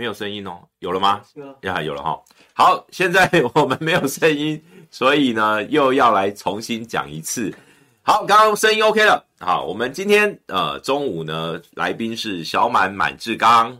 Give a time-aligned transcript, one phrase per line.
[0.00, 1.20] 没有声音哦，有了吗？
[1.60, 2.18] 呀，有了哈。
[2.54, 4.58] 好，现在我们没有声音，
[4.90, 7.54] 所以呢，又要来重新讲一次。
[8.00, 9.22] 好，刚刚声音 OK 了。
[9.40, 13.78] 好，我们今天呃中午呢，来宾是小满满志刚。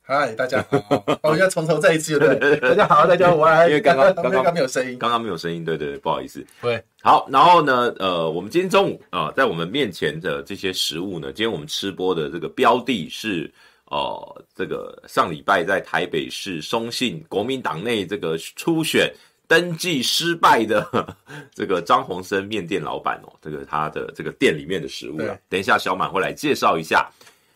[0.00, 6.44] 嗨，大家好，我们要从头再一次，对对对， 大家好，大家好，我来，因为刚刚刚刚没有声音，刚刚没有声音，对对对，不好意思。
[6.60, 13.48] 对，好，然后呢，呃，我们今天中午啊、呃，在我们面前的这些食物呢，今天我们吃播的这个标的是。
[13.92, 19.12] 哦、呃，这个上礼拜在台北市松信国民党内这个初选
[19.46, 21.14] 登记失败的
[21.54, 27.06] 这个张鸿生面店老板哦，这个他的这个店里面的食物啊，等一下小满会来介绍一下。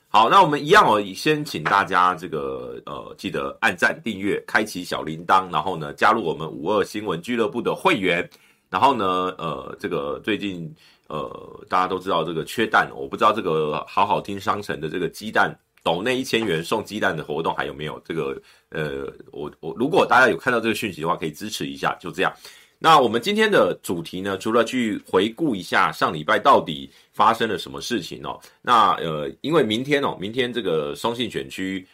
[0.09, 8.29] 好，那我们一样哦，先请大家这个呃记得按赞、订阅、开启小铃铛，然后呢加入我们五二新闻俱乐部的会员，
[8.69, 10.71] 然后呢呃这个最近
[11.09, 15.59] 呃大家都知道这个缺蛋，我不知道这个好好听商城的这个鸡蛋。
[15.87, 18.03] 抖内一千元送鸡蛋的活动还有没有？
[18.05, 21.97] 这个呃，我我如果大家有看到这个讯息的话，可以支持一下。
[22.01, 22.33] 就这样。
[22.77, 31.87] 那我们今天的主题呢，除了去回顾一下上礼拜到底发生了什么事情哦，那呃，因为明天哦，明天这个松信选区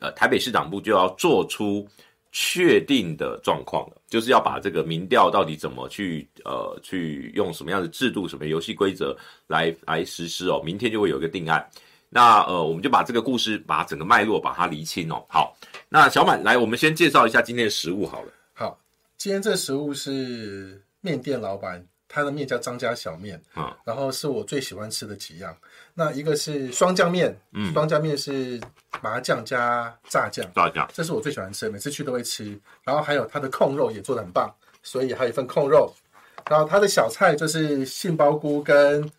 [0.00, 1.86] 呃台北市党部就要做出
[2.32, 11.64] 确定的状况了，就是要把这个民调到底怎么去呃去用什么样的制度、什么游戏规则来来实施哦，明天就会有一个定案。
[12.08, 15.22] 那呃，我们就把这个故事，把整个脉络把它厘清哦。
[15.28, 15.54] 好，
[15.88, 18.32] 那小满来，我们先介绍一下今天的食物好了。
[18.54, 18.78] 好，
[19.18, 25.54] 今天这食物是面店老板，他的面叫张家小面啊，嗯、然后是我最喜欢吃的几样。
[25.94, 28.60] 那一个是双酱面，嗯，双酱面是
[29.02, 32.58] 麻酱加炸酱，炸酱，这是我最喜欢吃的，每次去都会吃。
[32.84, 34.48] 然后还有他的控肉也做的很棒，
[34.82, 35.92] 所以还有一份控肉。
[36.48, 39.10] 然后他的小菜就是杏鲍菇跟。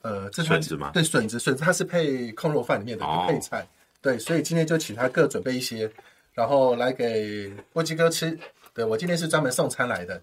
[0.00, 0.90] 呃，这是笋子吗？
[0.94, 3.60] 对，笋子，笋子它是配空肉饭里面的配菜。
[3.60, 3.66] 哦、
[4.00, 5.90] 对，所以今天就请他各准备一些，
[6.32, 8.36] 然后来给波基哥吃。
[8.74, 10.20] 对，我今天是专门送餐来的。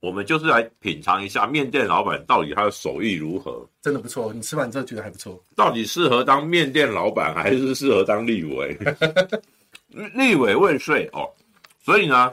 [0.00, 3.66] 我们就是来品尝一下面店老板到底他的手艺如何。
[3.80, 5.42] 真的不错，你吃完之后觉得还不错。
[5.56, 8.78] 到底适合当面店老板还是适合当立委？
[10.14, 11.30] 立委未遂哦，
[11.82, 12.32] 所以呢，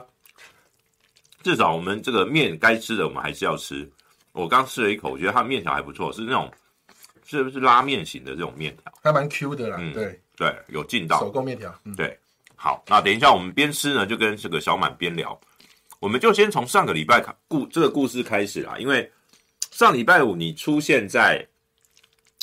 [1.42, 3.90] 至少我们这个面该吃的我们还是要吃。
[4.32, 6.50] 我刚吃了一口，我觉得它面条还不错，是那种
[7.24, 8.92] 是不是拉面型的这种面条？
[9.02, 9.76] 还蛮 Q 的啦。
[9.78, 11.20] 嗯，对对，有劲道。
[11.20, 11.74] 手工面条。
[11.84, 12.18] 嗯、对，
[12.56, 15.38] 好，那等一下我们边吃呢，就跟这个小满边聊。
[16.00, 19.10] 我们就先从上个礼拜故这个故事开始啦，因为
[19.70, 21.46] 上礼拜五你出现在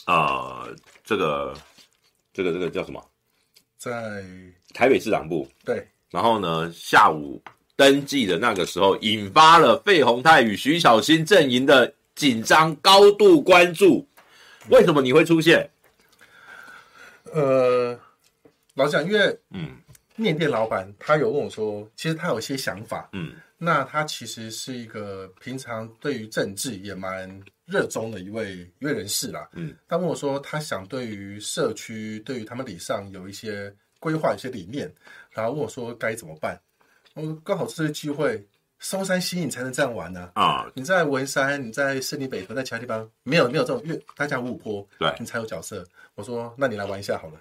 [0.06, 0.74] 呃
[1.04, 1.54] 这个
[2.32, 3.04] 这个这个叫什么？
[3.78, 4.24] 在
[4.74, 5.50] 台北市党部。
[5.66, 5.88] 对。
[6.12, 7.42] 然后呢，下午。
[7.80, 14.06] 登记的那个时候，引发了费鸿泰与徐小新阵营的紧张，高度关注。
[14.70, 15.70] 为什么你会出现？
[17.32, 17.98] 呃，
[18.74, 19.78] 老蒋，因为嗯，
[20.18, 27.30] 面店老板他有问我说，其实他有一些想法，嗯，那他其实是一个平常对于政治也蛮
[27.66, 34.94] 热衷的一位一位人士啦，嗯，他问我说，他想对于社区，对于他们里上有一些规划，一些理念，
[35.32, 36.60] 然后问我说该怎么办。
[37.16, 38.46] 我刚好这个机会，
[38.80, 40.32] 松山新营才能这样玩呢。
[40.36, 40.72] 啊！
[40.74, 45.86] 你在文山，你在森林北屯，在其他地方没有没有这种，因为大家五五坡，对，你才有角色。
[46.16, 47.34] 我说，那你来玩一下好了。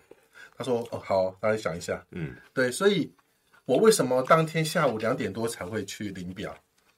[0.57, 2.05] 他说，哦，好，大家想一下。
[2.11, 3.13] 嗯，对，所以
[3.67, 6.53] 我为什么当天下午两点多才会去领表？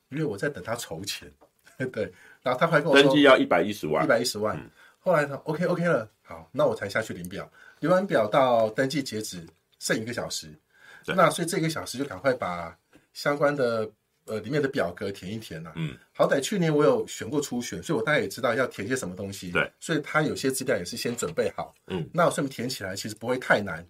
[0.09, 1.31] 因为我在等他筹钱。
[1.93, 2.05] 对，
[2.43, 4.57] 然后他还跟我说，登记要一百一十万，一百一十万。
[4.57, 7.51] 嗯、后来他 OK OK 了，好，那我才下去领表。
[7.81, 9.47] 领完表到登记截止
[9.79, 10.55] 剩一个小时。
[11.07, 12.77] 那所以这个小时就赶快把
[13.13, 13.89] 相关的
[14.27, 15.73] 呃里面的表格填一填啊。
[15.77, 19.51] 嗯，好歹去年我有选过初选，所以我大概也知道要填些什么东西。
[19.51, 21.75] 对，所以他有些资料也是先准备好。
[21.89, 23.85] 嗯，那我顺便填起来，其实不会太难。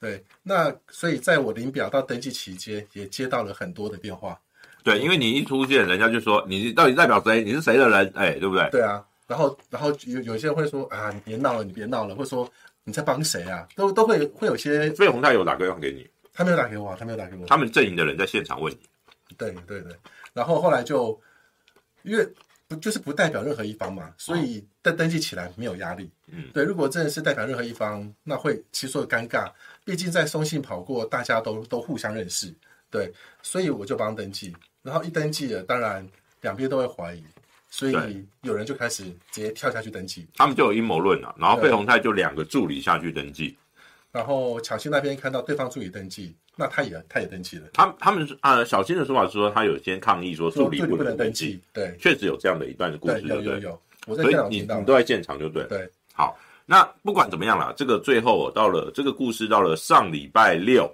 [0.00, 4.40] 对，那所以在我领表到登记期间，也接到了很多的电话。
[4.82, 7.44] 对，因为你一出现，人家就说你到底代表谁？
[7.44, 8.12] 你是谁的人？
[8.16, 8.68] 哎，对不对？
[8.70, 9.04] 对啊。
[9.28, 12.50] 然后，然后有有些人会说啊，你别闹了，你别闹了，或者说
[12.82, 13.66] 你在帮谁啊？
[13.76, 14.90] 都都会会有些。
[14.90, 16.06] 费鸿泰有打电话给你？
[16.32, 17.46] 他没有打给我，他没有打给我。
[17.46, 18.78] 他们阵营的人在现场问你。
[19.36, 19.96] 对对对。
[20.32, 21.20] 然后后来就
[22.02, 22.26] 因为
[22.68, 26.10] 不就是不代表任何一方嘛，所以登登记起来没有压力。
[26.26, 26.44] 嗯。
[26.52, 29.50] 对，如果真的是代表任何一方，那会其实会尴尬。
[29.84, 32.54] 毕竟在松信跑过，大家都都互相认识。
[32.90, 33.12] 对，
[33.42, 34.54] 所以我就帮登记。
[34.82, 36.06] 然后一登记了，当然
[36.40, 37.24] 两边都会怀疑。
[37.74, 41.34] 所以有人就开始直接跳下去登记，他们就有阴谋论了。
[41.38, 43.56] 然后费鸿泰就两个助理下去登记，
[44.12, 47.66] 然后巧芯那边看到对方助理登记，那他也他也登记了。
[47.72, 53.82] 他他们呃，小新的说法是说他有先抗议说助理不能登记，对，确实有这样的一段的故事，有有有。
[54.06, 55.90] 我在所以你你都在现场就对，对。
[56.12, 60.88] 好，那不管怎么样啦，这个最后到了这个故事到了上礼拜六。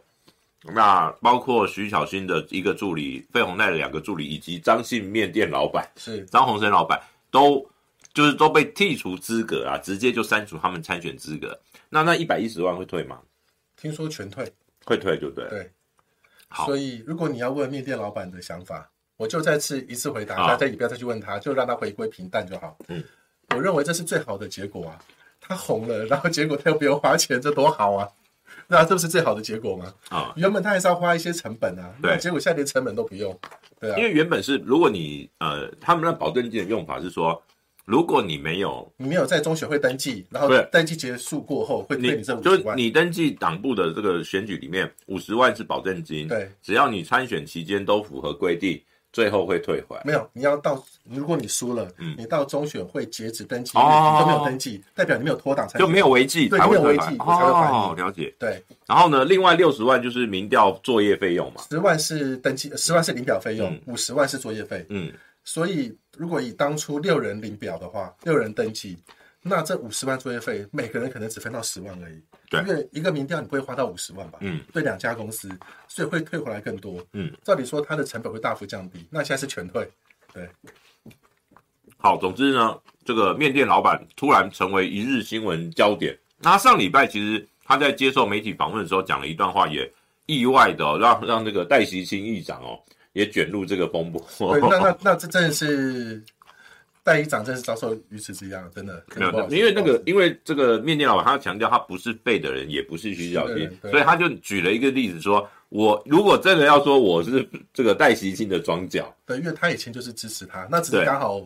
[0.75, 7.01] 那包括徐小新的一个助理，费鸿泰的两个助理，以及张姓面店老板是张鸿生老板，
[7.31, 7.65] 都
[8.19, 11.57] 就是都被剔除资格啊，直接就删除他们参选资格。
[11.89, 13.21] 那那一百一十万会退吗？
[13.77, 14.53] 听说全退，
[14.85, 15.49] 会退就对。
[15.49, 15.71] 对，
[16.49, 16.67] 好。
[16.67, 22.77] 所以如果你要问面店老板的想法，我就再次一次回答，大家也不要再去问他，就让他回归平淡就好。
[22.89, 23.05] 嗯，
[23.55, 24.99] 我认为这是最好的结果啊。
[25.41, 28.09] 他红了，然后结果他又不用花钱，这多好啊！
[28.67, 29.95] 那这不是最好的结果吗？
[30.09, 33.39] 啊、哦，原本他还是要花一些成本啊，对，结果现在连成本都不用，
[33.79, 37.41] 对啊，因为原本是如果你呃，他们的保证金的用法是说，
[37.89, 48.79] 如果你没有你没有在中选会登记，然后登记结束过后会退你这五十万，就是你登记党部的这个选举里面五十万是保证金，对，只要你参选期间都符合规定。
[49.11, 50.03] 最后会退回来？
[50.05, 57.77] 没有，你要到，如果你输了，嗯，你到中选会截止登记，哦、你都没有登记，代表你没有脱党，就没有违纪，对，没有违纪，我才会还你。
[57.77, 58.33] 哦，了解。
[58.39, 64.85] 对，然后呢，另外六十万就是民调作业费用嘛，十万是登记，十万是领表费用，五十万是作业费。
[64.91, 65.11] 嗯，
[65.43, 68.99] 所以如果以当初六人领表的话，六人登记。
[69.41, 72.21] 那这五十万作业费，每个人可能只分到十万而已。
[72.51, 74.39] 对，因为一个民调你不会花到五十万吧？
[74.43, 75.49] 嗯，对，两家公司，
[75.87, 77.01] 所以会退回来更多。
[77.13, 79.07] 嗯，照理说它的成本会大幅降低。
[79.11, 79.89] 那现在是全退。
[80.35, 80.49] 对，
[81.97, 86.19] 好，总之呢，这个面店老板突然成为一日新闻焦点。
[86.41, 89.91] 那他上礼拜其实他在接受媒体访问的时候讲了一段话，也
[90.27, 92.79] 意外的、哦、让让那个戴锡钦议长哦
[93.19, 94.25] 也卷入这个风波。
[94.53, 96.23] 对，那那那这真的是。
[97.05, 111.41] 戴议长真是遭受鱼池之殃，真的没有，因为那个，因为这个面店老板他强调他不是废的人，也不是徐巧芯，所以他就举了一个例子说，我如果真的要说我是这个戴锡钦的庄脚，对，因为他以前就是支持他，那只是刚好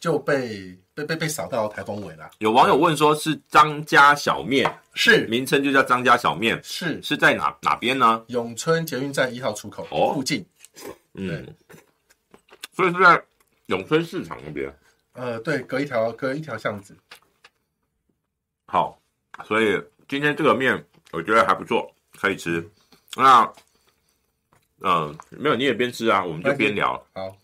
[0.00, 2.28] 就被被被被扫到台风尾了。
[2.38, 8.20] 有网友问说，是张家小面，是名称就叫张家小面，是是在哪哪边呢？
[8.26, 10.44] 永春捷运站一号出口哦附近，
[11.14, 11.54] 嗯，
[12.72, 13.24] 所以是在
[13.66, 14.72] 永春市场那边。
[15.12, 16.96] 呃，对，隔一条隔一条巷子。
[18.66, 19.00] 好，
[19.44, 22.68] 所以今天这个面我觉得还不错，可以吃。
[23.16, 23.44] 那，
[24.80, 26.94] 嗯、呃，没有，你也边吃啊，我们就边聊。
[27.12, 27.36] 好，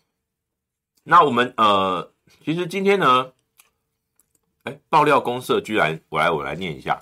[1.03, 2.11] 那我们呃，
[2.43, 3.31] 其实今天呢，
[4.63, 7.01] 哎，爆料公社居然，我来我来念一下。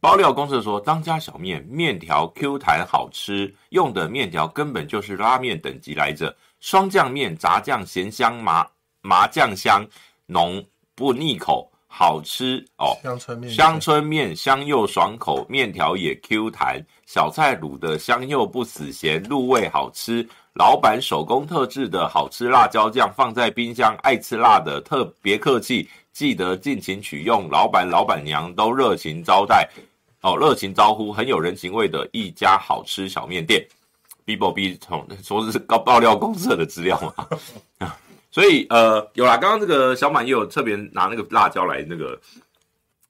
[0.00, 8.66] 爆料公社说，张家小面面条 Q 弹好吃，用的面条根本就是拉面等级来着，双酱面炸酱咸香麻。
[9.02, 9.86] 麻酱香
[10.26, 10.60] 浓
[10.96, 12.98] 不腻口，好吃哦。
[13.04, 20.28] 乡村面，乡村面香又爽口，面条也 Q 弹，小菜卤的香又不死咸，入味好吃。
[20.54, 27.46] 老板手工特制的好吃辣椒酱放在冰箱，爱吃辣的特别客气，记得尽情取用。
[27.50, 29.68] 老板老板娘都热情招待，
[30.22, 33.62] 哦，热情招呼，很有人情味的一家好吃小面店。
[34.24, 37.28] Bibo B 从说是高爆料公社的资料嘛。
[38.32, 42.18] 所以呃有啦，刚刚这个小满也有特别拿那个辣椒来那个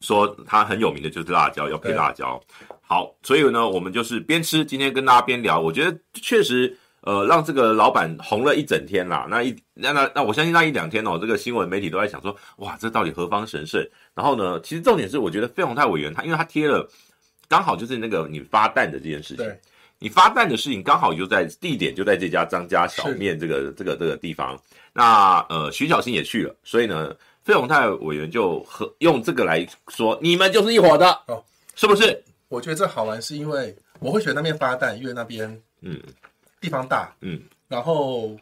[0.00, 2.42] 说他很有名的就是辣椒要配辣椒。
[2.80, 9.26] 好，所以呢我们就是边吃，今天跟大家边聊，我觉得确实呃让这个老板红了一整天啦。
[9.30, 13.80] 那一那那那我相信那一两天哦，这个新闻媒体都在想说，哇，这到底何方神圣？
[14.12, 16.86] 然后呢，其实重点是我觉得费鸿泰委员他因为他贴了
[17.48, 19.60] 刚好就是那个你发蛋的这件事情，对，
[20.00, 24.60] 你发蛋的事情刚好就在地点就在这家张家小面这个这个这个地方。
[24.92, 31.44] 那呃，徐小新也去了，所以呢，费鸿泰委员就和用这个来说，你们就是一伙的，哦，
[31.76, 32.20] 是不是？
[32.48, 36.00] 我觉得这好玩，是因为我会选那边发蛋，因为那边嗯
[36.66, 38.36] 地方大嗯，然后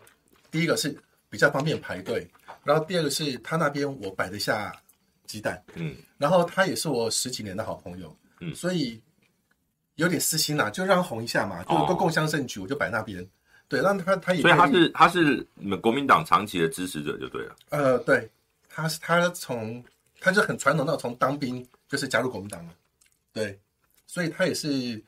[0.50, 0.96] 第一个是
[1.28, 2.26] 比较方便排队，
[2.64, 4.74] 然后第二个是他那边我摆得下
[5.26, 8.98] 鸡蛋嗯，然后他也是我十几年的好朋友嗯，所以
[9.96, 13.28] 有点私心啦、啊，就让他红一下嘛，就都共襄盛举，我就摆那边。
[13.68, 17.54] 对，让他他也所以他是他是你们国民党长期的支持者就对了。
[17.68, 18.26] 呃，对，
[18.70, 19.84] 他是他从
[20.18, 22.72] 他就很传统，到从当兵就是加入国民党了。
[23.34, 23.58] 对，
[24.06, 25.02] 所以他也是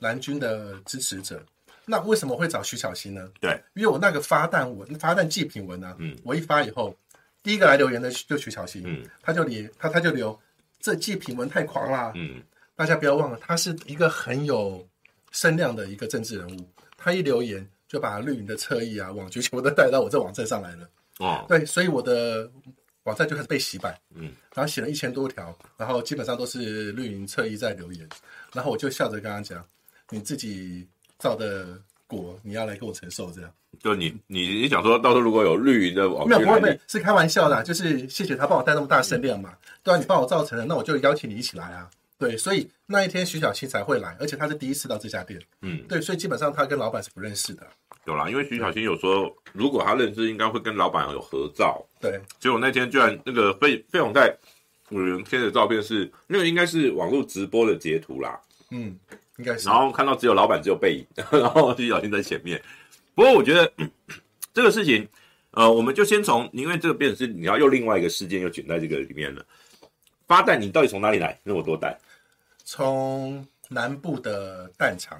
[0.00, 1.42] 蓝军的支持者。
[1.88, 3.28] 那为什么会找徐巧芯呢？
[3.40, 6.94] 对，因为我那个发弹文发弹祭品文呢、啊，嗯，我一发以后，
[7.42, 10.38] 第一个来留言的就徐巧芯，嗯，他就留他他就留
[10.78, 12.42] 这祭品文太狂啦，嗯，
[12.76, 14.86] 大家不要忘了，他是一个很有
[15.32, 17.68] 声量的一个政治人物，他一留言。
[17.88, 20.86] 就把绿营的侧翼啊、网局全部都带到我这网站上来了。
[21.20, 22.46] 哦，对，所以我的
[23.04, 23.98] 网站就开始被洗版。
[24.14, 28.06] 嗯，然后写了一千多条，然后基本上都是绿营侧翼在留言，
[28.52, 29.64] 然后我就笑着跟他讲
[30.12, 30.86] ：“你自己
[31.18, 33.52] 造的果，你要来跟我承受。”这样。
[33.80, 39.54] 就你你你想说到时候如果有绿营的网，没有不会不会是开玩笑的、啊，就是谢谢他帮我带那么大声量嘛。
[39.82, 41.88] 对啊，你帮我造成了，那我就邀请你一起来啊。
[42.18, 45.40] 对，所以那一天徐巧芯才会来，而且他是第一次到这家店。
[45.60, 47.64] 嗯，对，所以基本上他跟老板是不认识的。
[48.06, 51.80] 有啦，因为徐巧芯有说，如果他认识，应该会跟老板有合照。
[52.00, 54.34] 对，结果那天居然那个费费永泰
[54.88, 58.40] 有人贴的照片是那个应该是网络直播的截图啦。
[58.70, 58.98] 嗯，
[59.38, 59.68] 应该是。
[59.68, 62.62] 然后看到只有老板只有背影， 然后徐巧芯在前面。
[63.14, 63.72] 不过我觉得
[64.54, 65.08] 这个事情，
[65.52, 69.44] 呃，我们就先从，因为这个变成是你要又另外一个事件又卷在这个里面了。
[70.26, 71.96] 发蛋，你到底从哪里来那么多蛋？
[72.64, 75.18] 从南部的蛋厂，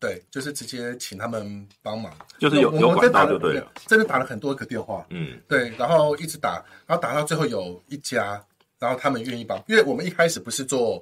[0.00, 3.72] 对，就是直接请他们帮忙，就是有有管道就对了。
[3.86, 6.54] 真的打了很多个电话，嗯，对，然后一直打，
[6.84, 8.44] 然后打到最后有一家，
[8.80, 11.00] 然后他们愿意帮，因为我们一开始不是做，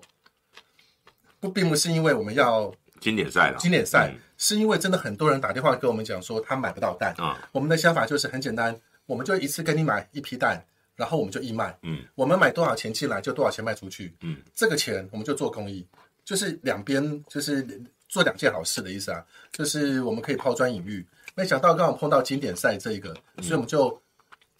[1.40, 7.14] 不，并不是因为我们要经典赛了，经典赛、嗯、是因为真的很多人打电话跟我们讲说他买不到蛋。
[7.18, 7.37] 啊。
[7.50, 10.62] 我们的想法就是很简单，我们就一次跟你买一批蛋。
[10.97, 15.82] 然后我们就义卖，嗯，我们买多少钱进来就多少钱卖出去，嗯，这个钱我们就做公益，
[16.26, 17.66] 就是两边就是
[18.06, 21.02] 做两件好事的意思啊，就是我们可以抛砖引玉。
[21.35, 23.99] 没想到刚好碰到经典赛这一个，所以我们就、嗯、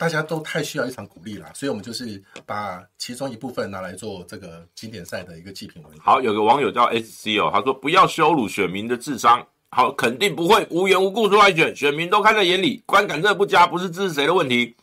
[0.01, 5.93] 大家都太需要一场鼓励了，所以我们就是把其中一部分拿来做这个经典赛的一个祭品文。
[5.99, 14.75] 好，有个网友叫 SC 哦，他说不要羞辱选民的智商，好，肯定不会无缘无故出来选，选民都看在眼里，观感这不佳不是支持谁的问题。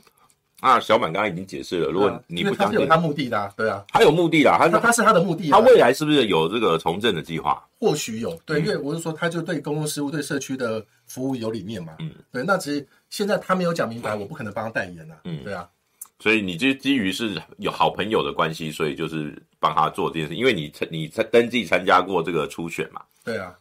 [0.60, 7.64] 啊，小满刚刚已经解释了，如果你不相信，他是有他目的的、啊，对啊，他有目的的，他他，他是他的目的、啊，他未来是不是有这个从政的计划？
[7.80, 15.70] 或许有，对，嗯、因为我是说，他就对公共事务、对社区的服务有理念嘛，嗯，对，那只是现在他没有讲明白，我不可能帮他代言啊，嗯，对啊，
[16.18, 23.56] 所以你就基于是有好朋友的关系，所以就是帮他做这件事，因为你你参登记参加过这个初选嘛，对啊，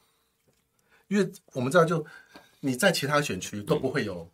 [1.08, 2.02] 因为我们知道，就
[2.60, 4.14] 你在其他选区都不会有。
[4.14, 4.30] 嗯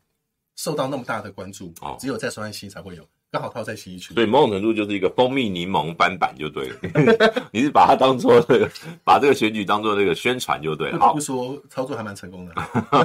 [0.56, 6.76] 受到那么大的关注，哦，只有在双安西才会有，刚好套在信义区，对，某种程度就是一个蜂蜜柠檬翻版就对了。
[7.50, 8.70] 你是把它当做这个，
[9.02, 10.98] 把这个选举当做这个宣传就对了。
[10.98, 12.52] 好，不说操作还蛮成功的。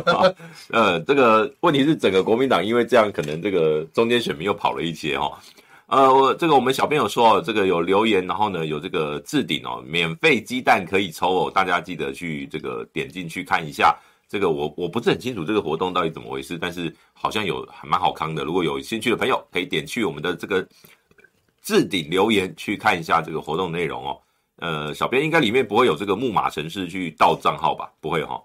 [0.69, 5.31] 呃，这个问题是整个国民党因为这样，可能这个中间选民又跑了一些哦。
[5.87, 13.97] 呃，我这个我们小编有说哦，这个有留言，然后呢有这个置顶哦，免费鸡蛋可以抽哦，大家记得去这个点进去看一下。
[14.29, 18.43] 这个我我不是很清楚这个活动到底怎么回事，但是好像有还蛮好康的。
[18.43, 20.67] 如果有兴趣的朋友，可以点去我们的这个
[21.61, 24.19] 置顶留言去看一下这个活动内容哦。
[24.57, 27.89] 呃，小编应该里面不会有这个木马城市去盗账号吧？
[28.01, 28.43] 不会哈、哦。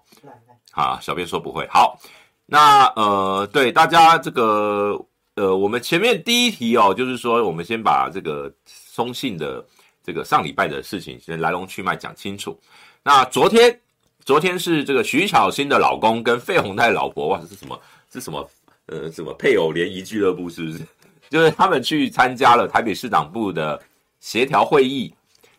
[0.71, 1.67] 啊，小编说不会。
[1.67, 1.99] 好，
[2.45, 4.97] 那呃，对大家这个
[5.35, 9.65] 呃，我们前面第一题哦，就是说我们先把这个松信的
[10.01, 12.57] 这个上礼拜的事情先来龙去脉讲清楚。
[13.03, 13.82] 那昨天。
[14.25, 17.79] 昨天是这个徐巧芯的老公跟费宏泰老婆，哇，这是什么？
[18.11, 18.49] 是什么？
[18.85, 20.79] 呃，什么配偶联谊俱乐部是不是？
[21.29, 23.81] 就是他们去参加了台北市党部的
[24.19, 25.13] 协调会议。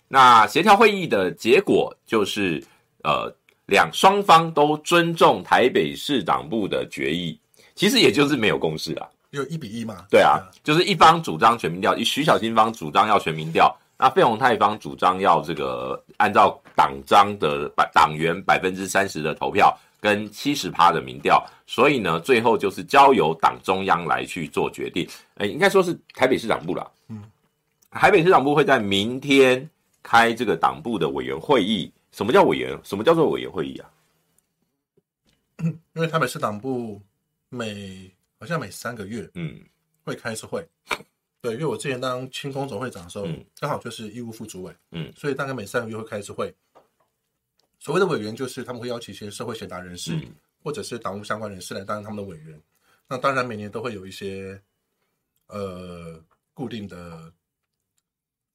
[0.09, 2.62] 那协调会议的结果就是，
[3.02, 3.35] 呃，
[3.66, 7.38] 两双方都尊重台北市党部的决议，
[7.75, 10.04] 其实也就是没有共识啊，有一比一嘛？
[10.11, 13.75] 对啊，就是一方主张全民调，徐巧芯方主张要全民调。
[13.99, 25.08] 那费宏泰方主张要这个按照党章的百党员百分之三十的投票跟七十趴的民调，所以呢，最后就是交由党中央来去做决定。
[25.36, 26.90] 哎，应该说是台北市长部了。
[27.08, 27.24] 嗯，
[27.90, 29.68] 台北市长部会在明天
[30.02, 31.92] 开这个党部的委员会议。
[32.12, 32.78] 什么叫委员？
[32.84, 33.90] 什么叫做委员会议啊？
[35.58, 37.00] 因为台北市党部
[37.48, 39.58] 每好像每三个月，嗯，
[40.04, 40.64] 会开一次会。
[41.40, 46.54] 对，因为我之前当青工总会长的时候，嗯、刚好就是义务副主委，嗯，所以大概每三个月会开一次会，
[47.84, 50.22] 所谓的委员就是他们会邀请一些社会贤达人士，嗯、
[50.62, 52.58] 或者是党务相关人士来担任他们的委员。
[53.06, 54.58] 那当然每年都会有一些
[55.48, 56.18] 呃
[56.54, 57.30] 固定的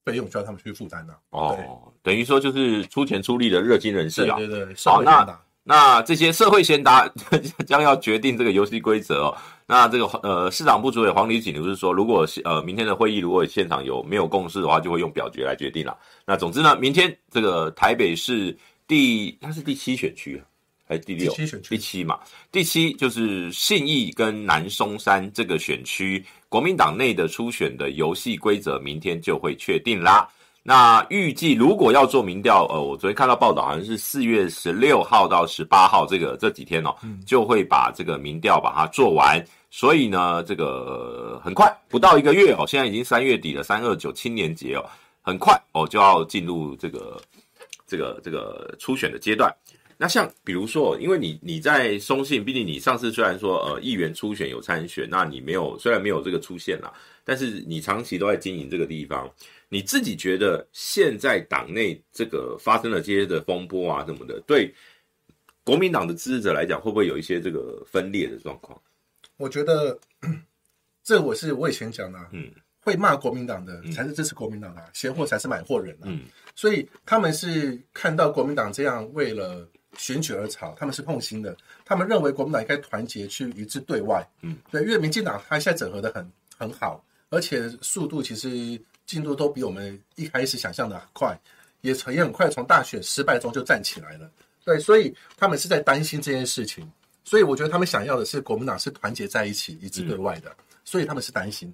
[0.03, 1.15] 费用需要他们去负担的。
[1.29, 4.36] 哦，等于说就是出钱出力的热心人士啊。
[4.36, 5.39] 对对对，好那。
[5.62, 7.07] 那这些社会贤达
[7.67, 9.38] 将要决定这个游戏规则哦。
[9.67, 15.95] 那这个呃，市长部主委黄礼锦就是说，如果呃明天的会议如果现场有没有共识的话，就会用表决来决定了。
[16.25, 18.57] 那总之呢，明天这个台北市
[18.89, 20.41] 第它是第七选区
[20.88, 21.29] 还是第六？
[21.29, 22.19] 第七选区，第七嘛，
[22.51, 30.27] 第七就是信义跟南松山这个选区，国民党内的初选的游戏规则，明天就会确定啦。
[30.63, 39.43] 那预计如果要做民调，呃，我昨天看到报道，好像是四月十六号到十八号这个这几天哦，就会把这个民调把它做完。
[39.69, 44.84] 所以呢，这个很快不到一个月哦，现在已经三月底了，三二九青年节哦，
[45.22, 47.22] 很快哦就要进入这个
[47.89, 49.53] 这个这个初选的阶段。
[49.98, 56.93] 那像比如说，因为你你在松信，毕竟你上次虽然说呃议员初选有参选，那你没有虽然没有这个出现啦，
[57.25, 59.29] 但是你长期都在经营这个地方。
[59.67, 64.74] 你自己觉得现在党内这个发生了这些的风波啊什么的，对
[65.65, 68.81] 国民党的支持者来讲，会不会有一些这个分裂的状况？
[69.36, 70.00] 我觉得
[71.03, 76.21] 这我是我以前讲的，嗯，会骂国民党的才是支持国民党的，闲货才是买货人啊，嗯，
[76.55, 79.67] 所以他们是看到国民党这样为了
[79.98, 81.55] 选举而吵，他们是痛心的，
[81.86, 88.81] 他们认为国民党应该团结去一致对外，嗯，对，因为民进党他现在整合的很很好，而且速度其实。
[89.09, 91.36] 进度都比我们一开始想象的快，
[91.81, 94.29] 也也很快从大选失败中就站起来了。
[94.63, 96.88] 对，所以他们是在担心这件事情。
[97.24, 100.55] 所以我觉得他们想要的是国民党是团结在一起、一致对外的。
[100.86, 101.74] 所以他们是担心。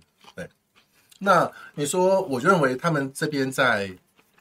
[1.20, 3.90] 对，那你说，我认为他们这边在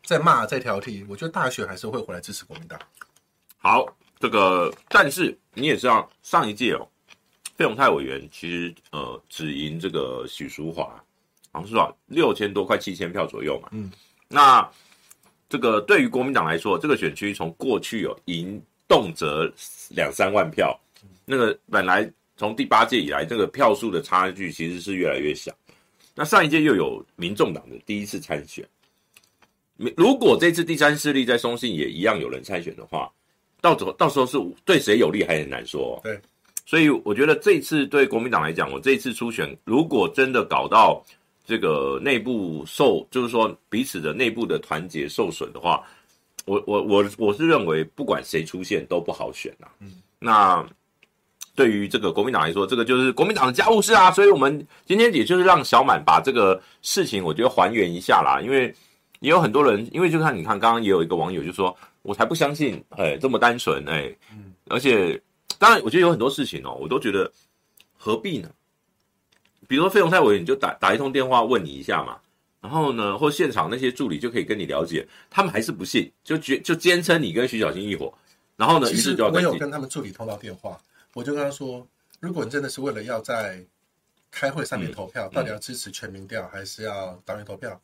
[0.05, 2.79] 在骂、在挑剔，我觉得大选还是会回来支持国民党。
[3.59, 3.87] 好，
[4.19, 6.89] 这个但是你也知道，上一届哦，
[7.57, 11.03] 费永泰委员其实呃只赢这个许淑华。
[11.53, 13.69] 好像是吧，六千多，快七千票左右嘛。
[13.71, 13.89] 嗯，
[14.27, 14.69] 那
[15.49, 19.49] 这个对于国民党来说，这个选区从过去有赢动辄
[19.91, 20.77] 两三万票，
[21.25, 25.53] 那个本来从第八届以来，这个票数的差距其实是越来越小。
[26.15, 28.67] 那上一届又有民众党的第一次参选，
[29.97, 33.11] 如果这次第三势力在松信也一样有人参选的话，
[33.61, 36.01] 到时候到时候是对谁有利还很难说。
[36.03, 36.21] 对，
[36.65, 41.05] 所以我觉得这次对国民党来讲，我这次初选如果真的搞到。
[41.47, 45.85] 这个内部受，就是说彼此的内部的团结受损的话，
[46.47, 49.69] 我我我我是认为不管谁出现都不好选呐。
[49.81, 50.67] 嗯，那
[51.55, 54.11] 对于这个国民党来说，这个就是国民党的家务事啊。
[54.11, 58.41] 所以我们今天也就是让小满把这个事情，我觉得还原一下啦。
[58.43, 58.75] 因为
[59.21, 64.15] 也有很多人，因为就看你看，刚刚也有一个网友就说，我才不相信，哎，这么单纯，哎，
[64.69, 65.21] 而且
[65.59, 67.31] 当然，我觉得有很多事情哦，我都觉得
[67.97, 68.51] 何必呢？
[69.67, 72.19] 比如说费鸿泰委员，你就打打一通电话问你一下嘛，
[72.61, 78.13] 然后呢，或现场那些助理就可以跟你了解，他们还是不信，就觉就坚称你跟徐小新一伙，
[78.57, 80.79] 然后呢，其实我有跟他们助理通到电话，
[81.15, 81.87] 我就跟他说，
[82.21, 83.65] 如果你真的是为了要在
[84.31, 87.81] 开会上面投票，嗯、到底要支持全民调还是要党员投票？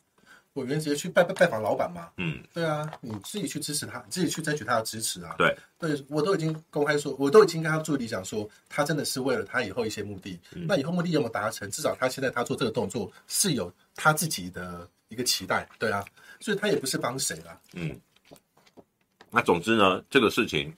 [0.53, 5.33] 我原直接去拜拜拜访老板嘛，嗯，对啊，你自己去支持他，你自己去争取他的支持啊。
[5.37, 10.37] 对，对我都已经公开说，我都已经跟他助理讲说，他真的是为了他以后一些目的。
[10.53, 11.71] 嗯、那以后目的有没有达成？
[11.71, 16.03] 至少他现在他做这个动作是有他自己的一个期待，对啊，
[16.41, 17.57] 所以他也不是帮谁啦。
[17.71, 17.97] 嗯，
[19.29, 20.75] 那总之呢，这个事情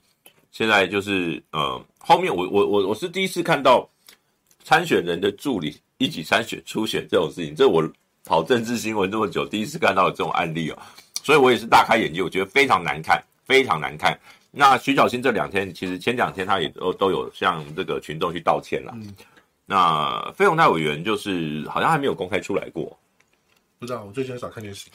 [0.54, 3.86] 现在就是呃，后面我我我我是第一次看到
[4.62, 7.86] 参选人的助理一起参选初选这种事情，这我。
[8.26, 10.78] 跑政治新闻这么久，第一次看到这种案例哦，
[11.22, 14.18] 所以我也是大开眼界，我觉得非常难看，非常难看。
[14.50, 18.94] 那徐小新这两天，其实前两天他也都都有向这个群众去道歉了。
[18.96, 19.14] 嗯、
[19.66, 22.98] 那费鸿泰委员就是好像还没有公开出来过，
[23.78, 24.88] 不知道，我最近很少看电视。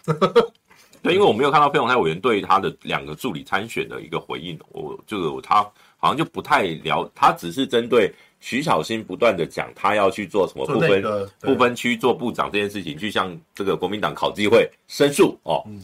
[1.02, 5.64] 对，因为我没有看到费鸿泰委员对他的两个助理参选的一个回应，我这个他
[5.98, 8.14] 好像就不太了，他只是针对。
[8.42, 15.62] 徐小新不断的讲，他要去做什么不分、那个、不分区做部长这件事情，去向这个国民党考纪会申诉哦。
[15.68, 15.82] 嗯、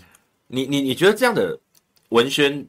[0.48, 1.60] 你你你觉得这样的
[2.12, 2.66] 文宣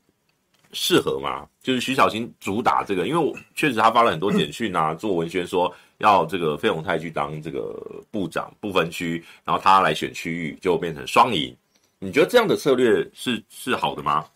[0.72, 1.46] 适合吗？
[1.62, 7.80] 就是徐小新主打这个，因为我确实他发了很多简讯啊，做文宣说要这个费鸿泰去当这个
[8.10, 11.56] 部长不分区，然后他来选区域就变成双赢。
[11.98, 14.26] 你觉得这样的策略是是好的吗？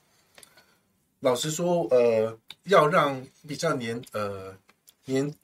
[1.21, 4.55] 老实说，呃，要让比较年呃。
[5.07, 5.35] 年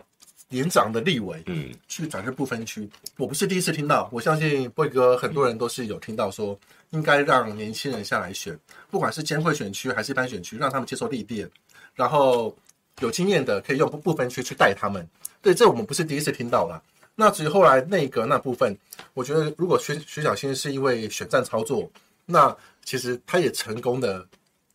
[0.48, 6.56] 年长的立委，嗯，去转入不分区，我不是第一次听到，我相信波哥很多人都是有听到说，
[6.90, 8.56] 应该让年轻人下来选，
[8.88, 11.50] 不管是监会选区还是一般选区，让他们接受历练，
[11.96, 12.54] 然后
[13.00, 15.04] 有经验的可以用不分区去带他们。
[15.42, 16.80] 对，这我们不是第一次听到了。
[17.16, 18.76] 那至于后来内阁那部分，
[19.14, 21.90] 我觉得如果徐徐小新是因为选战操作，
[22.26, 24.28] 那其实他也成功的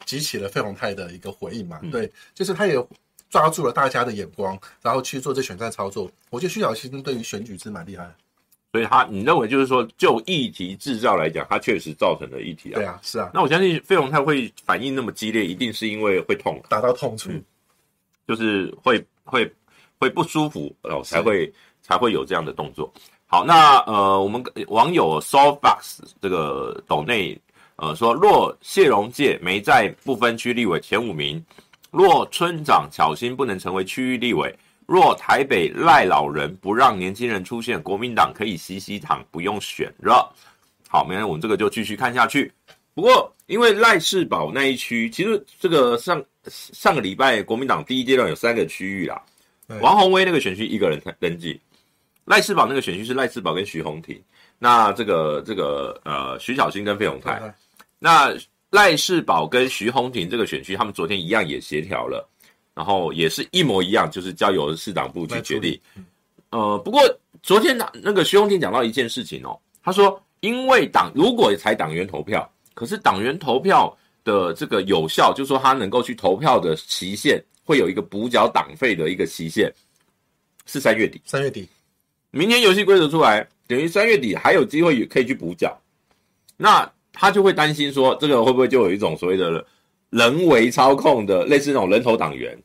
[0.06, 2.84] 激起了费鸿泰的一个回应嘛，对，就是他也。
[3.32, 6.12] 抓住了大家的眼光，然后去做这选战操作。
[6.30, 8.14] 我觉得徐小新对于选举是蛮厉害，
[8.74, 12.76] 所以他你认为就是说，就议题制造来讲，他确实造成了议题啊。
[12.76, 13.32] 对啊，是啊。
[13.34, 17.42] 那我相信费鸿泰会反应那么激烈，一定是因为会痛，打到痛处，嗯、
[18.28, 19.50] 就是会会
[19.98, 22.94] 会不舒服，然后才会才会有这样的动作。
[23.34, 27.39] 好，那呃，我们网友 Soulbox 这个斗内
[27.78, 31.41] 呃说，若谢荣介没在不分区立委前五名。
[31.91, 34.54] 若村长巧心不能成为区域立委，
[34.86, 40.30] 若台北赖老人不让年轻人出现，国民党可以洗洗躺，不用选了。
[40.89, 42.52] 好，没关系，我们这个就继续看下去。
[42.94, 49.22] 不过，因为赖世宝那一区，其实这个上上个礼拜国民党第一阶段有三个区域啦。
[49.80, 51.58] 王宏威那个选区一个人登记，
[52.25, 54.21] 赖世宝那个选区是赖世宝跟徐宏庭，
[54.60, 57.41] 那这个这个呃徐小新跟费永泰，
[57.99, 58.34] 那。
[58.71, 62.25] 赖世宝跟徐宏庭这个选区，他们昨天一样也协调了，
[62.73, 65.77] 然后也是一模一样，就是交由市党部去决定。
[66.51, 67.01] 呃，不过
[67.43, 79.69] 昨天那那个徐宏庭讲到一件事情哦，他说，因为党如果采党员投票，可是党员投票的这个有效，就是说他能够去投票的期限会有一个补缴党费的一个期限，
[80.65, 81.21] 是三月底。
[81.25, 81.67] 三月底，
[82.32, 85.80] 明天游戏规则出来，等于三月底还有机会可以去补缴。
[86.58, 86.91] 那。
[87.13, 89.63] 他就会担心说，这个会不会就有一种所谓的
[90.12, 92.58] 人为操控的，类似那种人头党员？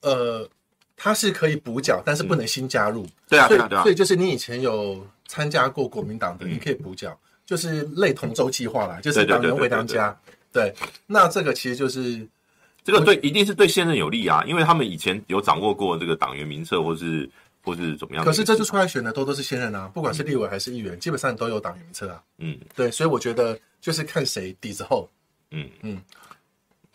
[0.00, 0.48] 呃，
[0.96, 3.02] 他是可以补缴，但是不能新加入。
[3.02, 3.82] 嗯、对啊，对啊，对啊。
[3.82, 10.16] 所以就是你以前有参加过国民党的，你可以补缴，嗯、就是类同舟计划啦，就是党员回娘家。
[10.52, 10.72] 对，
[11.08, 12.24] 那这个其实就是
[12.84, 17.28] 这个对，一定是对现任有利啊，因为他们以前有掌握过这个党员名册，或是。
[17.64, 18.24] 或是怎么样？
[18.24, 22.22] 可是这次出来选的都都是现任啊，不管是立委还是议员，嗯、基本上都有党员名册啊。
[22.38, 25.08] 嗯，对，所以我觉得就是看谁底子厚。
[25.50, 26.02] 嗯嗯，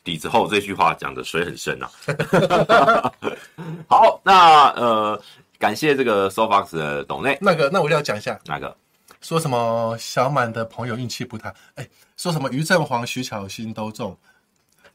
[0.03, 1.91] 底子厚这句话讲的水很深啊。
[3.87, 5.21] 好，那呃，
[5.59, 7.37] 感谢这个 Soulbox 的董内。
[7.41, 8.75] 那个，那我要讲一下哪个？
[9.21, 14.17] 说什么小满的朋友运气不太哎，说什么于正煌、徐巧芯都中，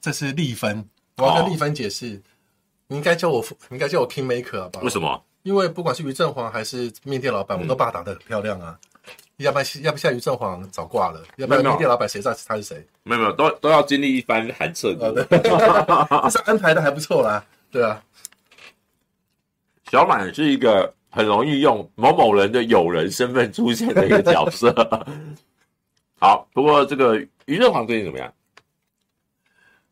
[0.00, 0.88] 这是丽芬。
[1.16, 2.22] 我要跟丽芬解释，哦、
[2.86, 4.84] 你应该叫我，你应该叫我 Kingmaker 好不好？
[4.84, 5.24] 为什么？
[5.42, 8.78] 因为不管是于正煌还是面店老板，我都把他打得很漂亮啊！
[9.38, 12.86] 要不然要不像于正煌早挂了，要不然面店老板谁知道他是谁？
[13.02, 15.00] 没有没有，都都要经历一番寒彻骨。
[15.10, 15.22] 这
[16.30, 18.00] 是安排的还不错啦，对啊。
[19.90, 24.72] 小满是一个很容易用某某人的友人身份出现的一个角色。
[26.20, 28.32] 好，不过这个于正煌最近怎么样？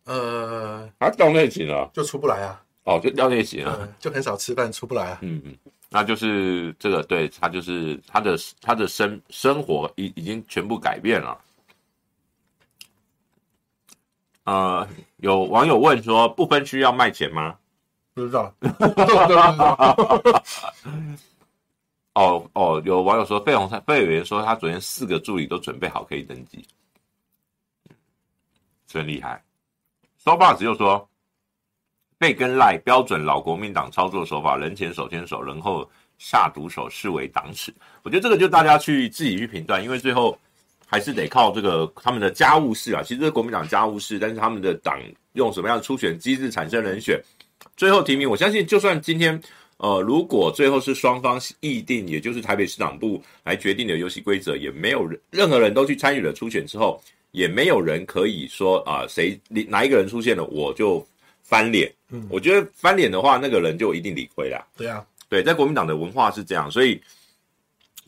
[0.04, 2.62] 呃，他掉内勤了，就出不来啊。
[2.84, 5.18] 哦，就掉内勤了，就很少吃饭，出不来啊。
[5.20, 5.54] 嗯嗯，
[5.90, 11.38] 那就是这个，对他就是他的他的生生活已已经全部改变了。
[14.44, 14.88] 呃，
[15.18, 17.58] 有网友问说，不分区要卖钱吗？
[18.14, 18.52] 不知道。
[22.14, 26.66] 哦哦，有网友说，费鸿泰费委员说，他昨天四个助理都准备好可以登记，
[28.86, 29.44] 真厉害。
[30.24, 31.09] Soulbox 又说。
[32.20, 37.72] 被跟赖标准老国民党操作手法，人前手牵手，人后下毒手，视为党耻。
[38.02, 40.38] 我觉得这个就大家去自己去评断，因为最后
[40.86, 43.02] 还是得靠这个他们的家务事啊。
[43.02, 45.00] 其实是国民党家务事，但是他们的党
[45.32, 47.18] 用什么样的初选机制产生人选，
[47.74, 48.28] 最后提名。
[48.28, 49.40] 我相信，就算今天
[49.78, 61.02] 呃，如果最后是双方议定，也就是台北市党部来决定的游戏规则，也没有人任何人都去参与了初选之后，也没有人可以说啊，谁哪一个人出现了，我就。
[61.50, 64.64] 翻脸，嗯，我觉得翻脸的话，那个人就一定理亏了。
[64.76, 67.02] 对啊，对，在国民党的文化是这样，所以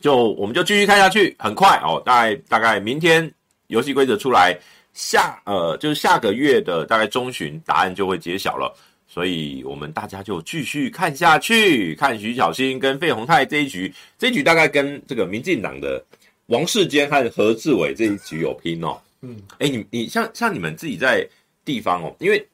[0.01, 3.29] 就我们就继续看下去，很快哦，大概大概明天
[3.67, 4.57] 游戏规则出来，
[4.95, 8.73] 下呃就是下个月的大概中旬，答案就会揭晓了。
[9.09, 16.01] 所以我们大家就继续看下去，看徐小新跟费鸿泰这一局，这一局大概跟这个民进党的
[16.47, 18.97] 王世坚和何志伟这一局有拼哦。
[19.21, 21.29] 嗯，哎，你你像像你们自己在
[21.65, 22.47] 地方哦，因为。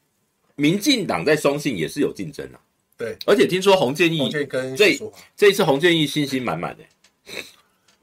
[0.58, 2.58] 民进党在松信也是有竞争啊，
[2.96, 4.18] 对，而且听说洪建义
[4.48, 4.98] 跟这
[5.36, 6.84] 这一次洪建义信心满满的。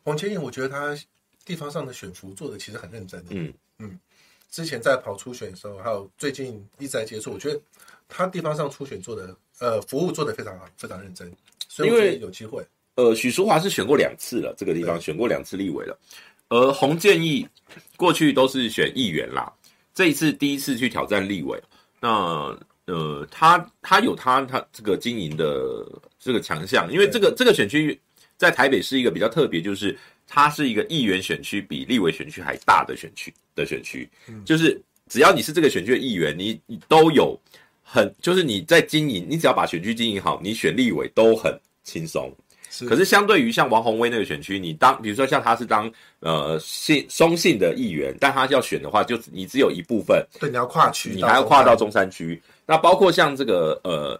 [0.03, 0.97] 洪建义，我觉得他
[1.45, 3.99] 地方上的选服做的其实很认真的，嗯嗯，
[4.49, 7.59] 之前在跑初选的时候，还有最近一直在接触，我觉得
[8.07, 11.29] 他地方上初选做的呃服务做的非常好，非常认真，
[11.67, 12.63] 所以我觉得有机会。
[12.95, 15.99] 呃，许淑华是选过两次了，这个地方选过两次立委了。
[16.47, 17.45] 而洪建义
[17.97, 19.51] 过去都是选议员啦，
[19.93, 21.61] 这一次第一次去挑战立委。
[22.05, 25.83] 那呃，他他有他他这个经营的
[26.19, 27.99] 这个强项，因为这个这个选区
[28.37, 34.07] 在台北是一个比较特别，就是它是一个议员选区比立委选区还大的选区的选区，
[34.45, 37.35] 就是只要你是这个选区的议员，你你都有
[37.81, 42.31] 很就是你在经营，你只要把选区经营好，你选立委都很轻松。
[42.75, 52.41] 是，可是相对于像王宏威那个选区，你当比如说像他是当呃信松信的议员，但他要选的话，就你只有一部分，对，你要跨区，你还要跨到中山区。
[52.65, 54.19] 那包括像这个呃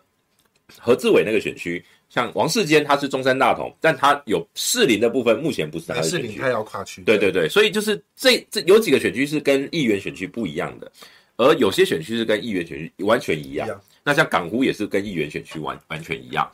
[0.79, 7.01] 何志伟那个选区，像王世坚他是中山大同，但他有士林的部分，目前不是他的选区，士林他要跨区。
[7.01, 10.89] 对对对，所以就是这这有几个选区是跟议员选区不一样的，
[11.35, 13.67] 而有些选区是跟议员选区完全一样。
[13.67, 13.81] 一样。
[14.03, 16.47] 那像港湖也是跟议员选区完完全一样。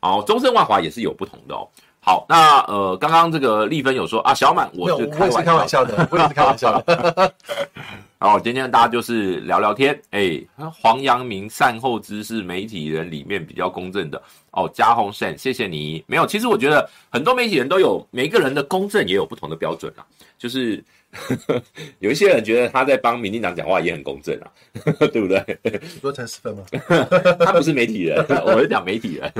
[0.00, 1.66] 好，终身万华也是有不同的哦。
[2.00, 7.32] 好，那呃，刚刚这个丽芬有说啊，小满，我是开玩笑的，我也是开玩笑的。
[8.18, 14.20] 然后今天大家就是聊聊天，哎、欸，黄阳明善后知识媒体人里面比较公正的
[14.52, 14.70] 哦。
[14.72, 16.02] 嘉宏善，谢谢你。
[16.06, 20.04] 没有，其实我觉得很多媒体人都有每个人的公正也有不同的标准啊，
[20.38, 20.82] 就是。
[22.00, 24.50] 有一些人觉得他在帮民进党讲话也很公正啊，
[25.10, 25.58] 对不对？
[25.62, 26.62] 你说陈时芬吗？
[27.40, 29.32] 他不是媒体人，我是讲媒体人。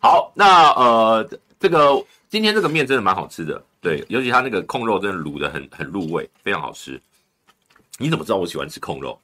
[0.00, 1.28] 好，那呃，
[1.60, 6.98] 这个今天这个面真的蛮好吃的，对，尤其他那个控肉真的卤的很很入味，非常好吃。
[7.98, 9.18] 你怎么知道我喜欢吃控肉？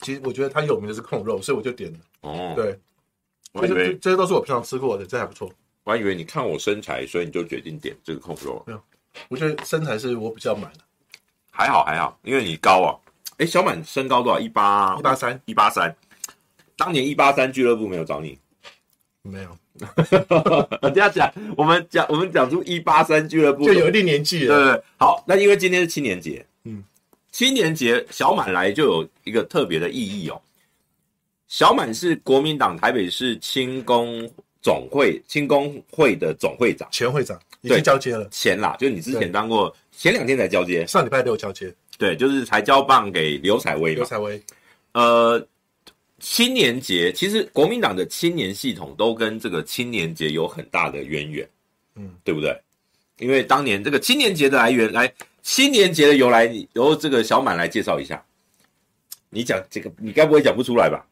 [0.00, 1.98] 其实我觉得它有名的是控肉，所以我就点了。
[2.20, 2.78] 哦，对，
[3.52, 5.50] 我以为这些都是我平常吃过的，这还不错。
[5.84, 8.62] 我还以为你看我身材，所以你就决定点这个控肉。
[8.66, 8.82] 没有。
[9.28, 10.80] 我觉得身材是我比较满的，
[11.50, 12.94] 还好还好，因为你高啊。
[13.38, 14.38] 哎，小满身高多少？
[14.38, 15.96] 一八一八三一八三。
[16.76, 18.38] 当年一八三俱乐部没有找你？
[19.22, 19.56] 没有。
[20.82, 24.74] 人家讲，我们讲，我们讲出一八三俱乐部就有一定年纪了。
[24.74, 24.82] 对。
[24.98, 26.47] 好，那因为今天是青年节，嗯，
[27.38, 30.42] 青年节小满来就有一个特别的意义哦。
[31.46, 34.28] 小满是国民党台北市青工
[34.60, 37.40] 总会青工会的总会长，前会长。
[37.60, 43.98] 已经交接了，前啦，就是你之前当过，前两天才交接，上礼拜六交接，对，就是才交棒给刘彩薇嘛。
[43.98, 44.42] 刘彩薇，
[44.94, 45.40] 呃，
[46.18, 51.48] 青年节其实国民党的青年系统都跟这个青年节有很大的渊源，
[51.94, 52.60] 嗯，对不对？
[53.20, 55.12] 因为当年这个青年节的来源，来
[55.50, 58.22] 青年节的由来，由这个小满来介绍一下。
[59.30, 61.06] 你讲这个，你该不会讲不出来吧？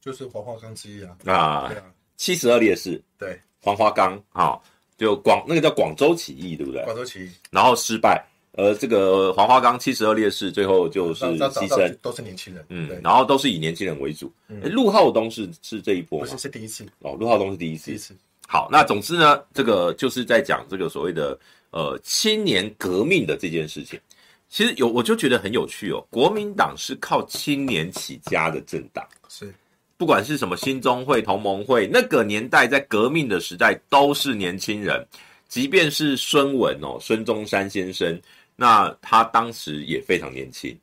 [0.00, 1.72] 就是黄花岗之一啊，啊，
[2.16, 4.58] 七十二烈士，对，黄花岗，啊。
[4.98, 6.82] 就广那个叫广州起义，对不对？
[6.82, 14.32] 广州起义，然后失败，呃，这个黄花岗七十二烈士最后就是牺牲，都是年轻人，嗯，然后都是以年轻人为主。
[14.48, 16.26] 陆、嗯、浩东是是这一波吗？
[16.26, 17.86] 不是，是第一次哦，陆浩东是第一次。
[17.86, 18.14] 第一次。
[18.48, 21.38] 好，那总之呢，这个就是在讲这个所谓的
[21.72, 24.00] 呃青年革命的这件事情。
[24.48, 29.52] 其实有我就觉得很有趣哦，国民党是靠青年起家的政党，是。
[29.96, 35.06] 不管是什么新中会、同盟会，那个年代在革命的时代都是年轻人。
[35.48, 38.20] 即便是孙文哦，孙中山先生，
[38.56, 40.76] 那他当时也非常年轻。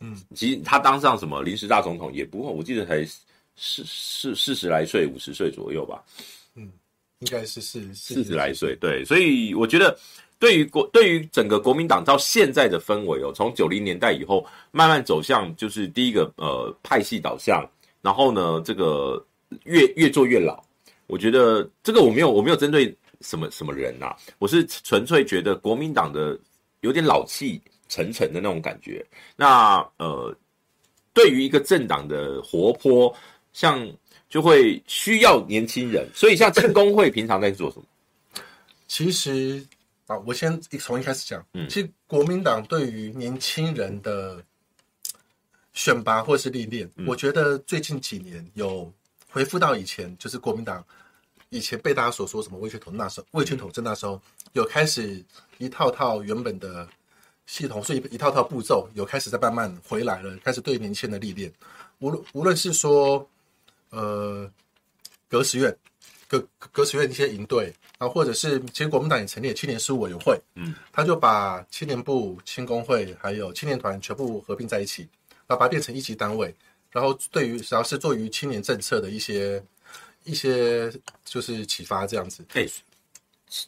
[0.00, 3.04] 嗯，其实他当上什么临时大总统也不过，我记得才
[3.56, 6.04] 四四四十来岁、五十岁左右吧。
[7.20, 8.76] 嗯，应该是四四十来岁。
[8.76, 9.98] 对，所以我觉得
[10.38, 17.64] 对于国对于整个国民党到现在的氛围哦，从九零年代以后慢慢走向就是第一个呃派系导向。
[18.02, 19.20] 然后呢，这个
[19.64, 20.62] 越越做越老，
[21.08, 26.38] 我觉得这个我没有我没有针对什么什么人呐、啊，我是纯粹觉得国民党的
[26.82, 29.04] 有点老气沉沉的那种感觉。
[29.34, 30.32] 那呃，
[31.12, 33.12] 对于一个政党的活泼，
[33.52, 33.84] 像
[34.36, 37.84] 就会需要年轻人，所以像青工会平常在做什么？
[38.86, 39.66] 其实
[40.06, 44.44] 啊，我先从一开始讲，嗯，其实国民党对于年轻人的。
[45.72, 48.90] 选拔或是历练，我觉得最近几年有
[49.28, 50.82] 回复到以前，就是国民党
[51.50, 54.18] 以前被大家所说什么魏权统治那时候，魏权统治那时候
[54.54, 55.22] 有开始
[55.58, 56.88] 一套套原本的
[57.44, 61.52] 系统，所以一套套步骤有开始在慢慢回来了，开始对年轻人的历练。
[61.98, 63.28] 无论无论是说
[63.96, 64.50] 呃
[65.28, 65.76] 革实院、
[66.28, 75.08] 革革实院一些营队啊，或者是其实国民党也成立了青年事务委员会，嗯，他就把青年部、青工会还有青年团全部合并在一起。
[75.48, 76.52] 把它变成一级单位，
[76.90, 79.62] 然后对于主要是做于青年政策的一些
[80.24, 80.92] 一些
[81.24, 82.44] 就是启发这样子。
[82.54, 82.66] 哎，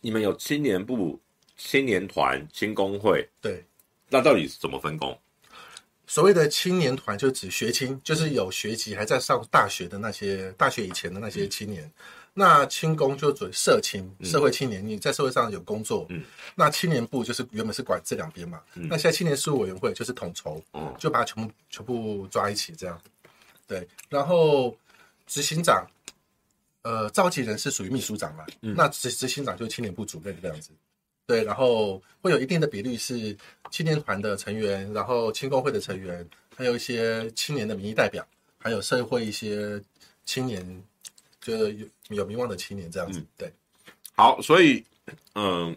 [0.00, 1.20] 你们有青年部、
[1.56, 3.64] 青年团、青工会，对，
[4.08, 5.16] 那到底是怎么分工？
[6.08, 11.84] 所谓的青年团就指学青，就是有学籍还在上大学的那些大学以前的那些青年。
[11.84, 11.92] 嗯、
[12.32, 16.06] 那青工就准社青，社会青年，你在社会上有工作。
[16.08, 18.58] 嗯，那青年部就是原本是管这两边嘛。
[18.74, 22.98] 嗯、那现在青年事务委员会就是统筹，嗯，就把它全部全部抓一起这样。
[23.66, 24.74] 对，然后
[25.26, 25.86] 执行长，
[26.80, 28.46] 呃，召集人是属于秘书长嘛？
[28.62, 30.70] 嗯，那执执行长就是青年部主任这样子。
[31.28, 33.36] 对，然后会有一定的比率是
[33.70, 39.78] 青年团的成员，然后青工会的成员，还有一些青年的民意代表，还有社会一些
[40.24, 40.82] 青年，
[41.38, 43.20] 就是有有名望的青年这样子。
[43.20, 43.52] 嗯、对，
[44.14, 44.82] 好，所以
[45.34, 45.76] 嗯，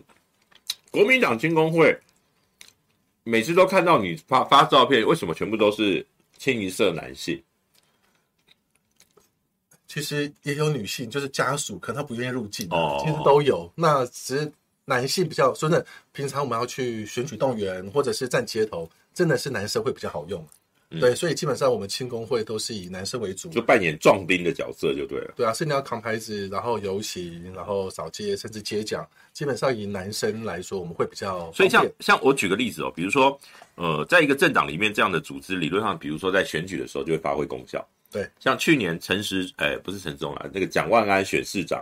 [0.90, 2.00] 国民党青工会
[3.26, 7.44] 每次都看到你发发照片，为什么全部都是清一色男性？
[9.86, 13.70] 其实也有女性，就是家属可能他不愿意入境，哦，其实都有。
[13.76, 14.54] 那只是。
[14.86, 20.46] 男性比较说的，平常我们要去选举动员或者是站街头，真的是男生会比较好用，
[20.90, 25.34] 嗯、对，所以基本上我们青工会都是以男生为主，就扮演壮丁的角色就对了。
[25.38, 31.52] 对啊，是你要扛牌子，然后游行，然后扫街，甚至街奖，基本上以男生来说，我们会比较。
[31.54, 33.40] 所以像像我举个例子哦，比如说
[33.76, 37.88] 呃，在一个政党里面这样的组织，理论上，比如说在选举的时候就会发挥功效。
[38.12, 41.82] 对，像去年陈时，哎，不是陈时中啊，那个蒋万安选市长。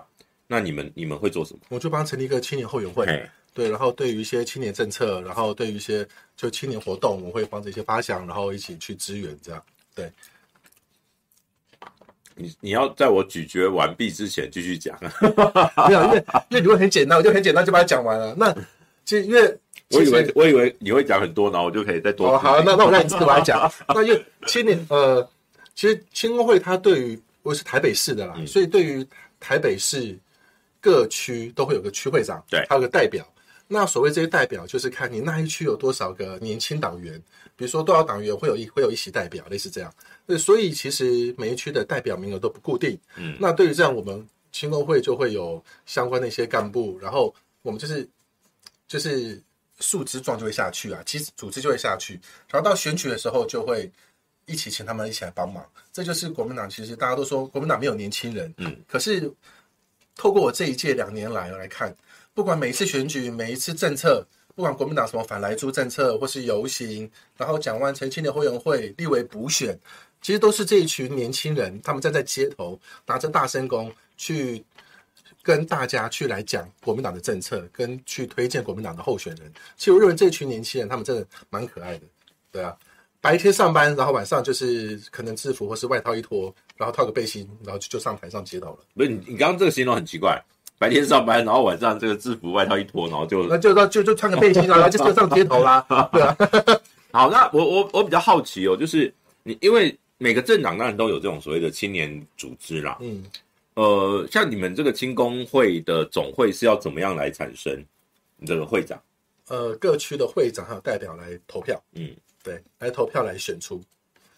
[0.52, 1.60] 那你们你们会做什么？
[1.70, 3.06] 我就帮成立一个青年后援会，
[3.54, 6.04] 对，然后对于一些青年政策，然后对于一些
[6.36, 9.64] 就青年活动，我会帮着一些发想，然后一起去支援，这样。
[9.94, 10.12] 对，
[12.34, 14.98] 你你要在我咀嚼完毕之前继续讲，
[15.88, 18.34] 没有，因为因为你会很简单，我就很简单就把它讲完了。
[18.36, 18.52] 那
[19.06, 19.56] 其实因为
[19.92, 22.34] 我以为我以为你会讲很多，然后我就可以再多。
[22.34, 23.72] 哦，好，那那我让你自己把它讲。
[23.90, 25.30] 那因为青年呃，
[25.76, 29.06] 其实青工会它对于我是台北市的啦，嗯、所以对于
[29.40, 30.18] 台北市。
[30.82, 33.26] 各区都会有个区会长，对，还有个代表。
[33.72, 37.22] 那所谓这些代表，就是看你那一区有多少个年轻党员，
[37.56, 39.94] 比如说多少党员会有一会有一席代表，类似这样。
[40.26, 43.00] 对，所以其实每一区的代表名额都不固定。
[43.16, 48.10] 嗯，那对于这样，我们青工会就会有相关的一些干部，然后我们就是
[48.88, 49.40] 就是
[49.80, 53.92] 树枝状就会下去啊，其实组织就会下去，然后到选举的时候就会
[54.48, 55.64] 一起请他们一起来帮忙。
[55.94, 59.32] 这就是国民党，其实大家都说国民党没有年轻人，嗯，可是。
[60.20, 61.96] 透过我这一届两年来来看，
[62.34, 64.22] 不管每一次选举、每一次政策，
[64.54, 69.80] 不管国民党什么反莱猪政策，或是游行，然后蒋万安青年后援会立为补选，
[70.22, 72.78] 其实都是这一群年轻人，他们站在街头，
[73.08, 74.62] 拿着大声公去
[75.42, 79.50] 跟大家去来讲国民党的政策，跟去推荐国民党的候选人。
[79.78, 82.02] 其实我认为这群年轻人，他们真的蛮可爱的，
[82.52, 82.78] 对啊。
[83.22, 88.78] 白天上班，然后晚上就是可能制服或是外套一脱，然后套个背心，然后就就上台上街头了。
[88.96, 90.42] 不是你，你刚刚这个形容很奇怪。
[90.78, 95.86] 白天上班，然后晚上这个制服外套一脱，然后就那就就就就穿个背心，然后就就上街头啦。
[96.14, 96.34] 对啊。
[97.12, 102.98] 好，那我我我比较好奇哦，就是你因为每个政党当然都有这种所谓的青年组织啦。
[103.02, 103.26] 嗯。
[103.74, 107.78] 呃，像你们这个青工会的总会是要怎么样来产生
[108.38, 108.98] 你这个会长？
[109.50, 111.82] 呃，各区的会长还有代表来投票。
[111.96, 112.10] 嗯。
[112.42, 113.82] 对，来投票来选出，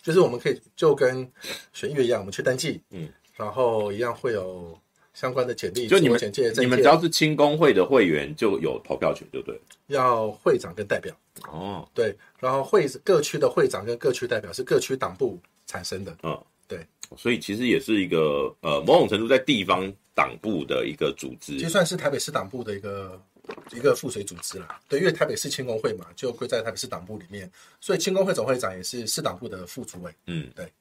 [0.01, 1.29] 就是我们可以就跟
[1.71, 4.75] 选议员一样，我们去登记，嗯，然后一样会有
[5.13, 9.61] 相关的简历，就你们简介，你们只要是青工会的会员就有投票权，对不对？
[9.87, 11.15] 要会长跟代表
[11.47, 16.85] 哦，对，然后会各区的会长跟各区代表是各区党部产生的，嗯，对，
[17.15, 23.21] 所以其实也是一个呃某种程度在地方党部的一个组织，其实算是台北市党部的一个。
[23.71, 27.49] 一个附随组织啦，对，因为台北市青工会嘛，就归在台北市党部里面，
[27.79, 30.13] 所以青工会总会长也是市党部的副主委。
[30.27, 30.71] 嗯，对。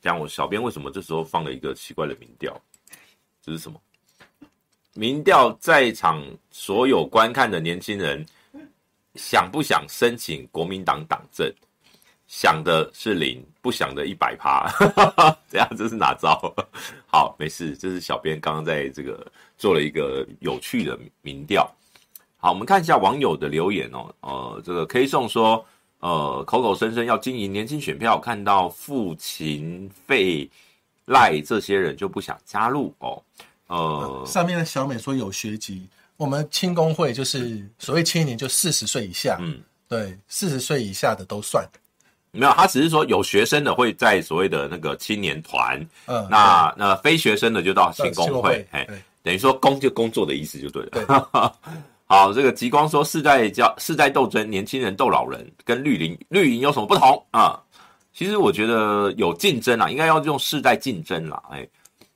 [0.00, 2.60] 讲我小编为什么这时候放了一个奇怪的民调？
[3.42, 3.80] 这是什么？
[4.94, 8.24] 民调在场所有观看的年轻人
[9.14, 11.52] 想不想申请国民党党政？
[12.26, 14.70] 想的是零，不想的一百趴。
[15.48, 16.54] 这样这是哪招？
[17.06, 19.26] 好，没事，这是小编刚刚在这个
[19.56, 21.74] 做了一个有趣的民调。
[22.40, 24.14] 好，我们看一下网友的留言哦。
[24.20, 25.64] 呃，这个 K 送说，
[25.98, 30.48] 呃，口口声声要经营年轻选票，看到父勤费
[31.06, 33.20] 赖这些人就不想加入哦。
[33.66, 41.68] 呃，上面的小美说有学籍，我们青工会就是所谓青年，就四十岁以下，嗯，对，四十岁以下的都算。
[42.30, 48.86] 没有，他只是说有学生的会在所谓的那个青年团，嗯，那那非学生的就到青工会，哎，
[49.24, 50.90] 等于说工就工作的意思就对了。
[50.92, 51.04] 对
[52.10, 57.62] 好，这个极光说世代交世代斗争，年轻人斗老人，跟绿营绿营有什么不同啊？
[58.14, 61.42] 其实我觉得有竞争啊，应该要用世代竞争啦。
[61.50, 61.68] 哎，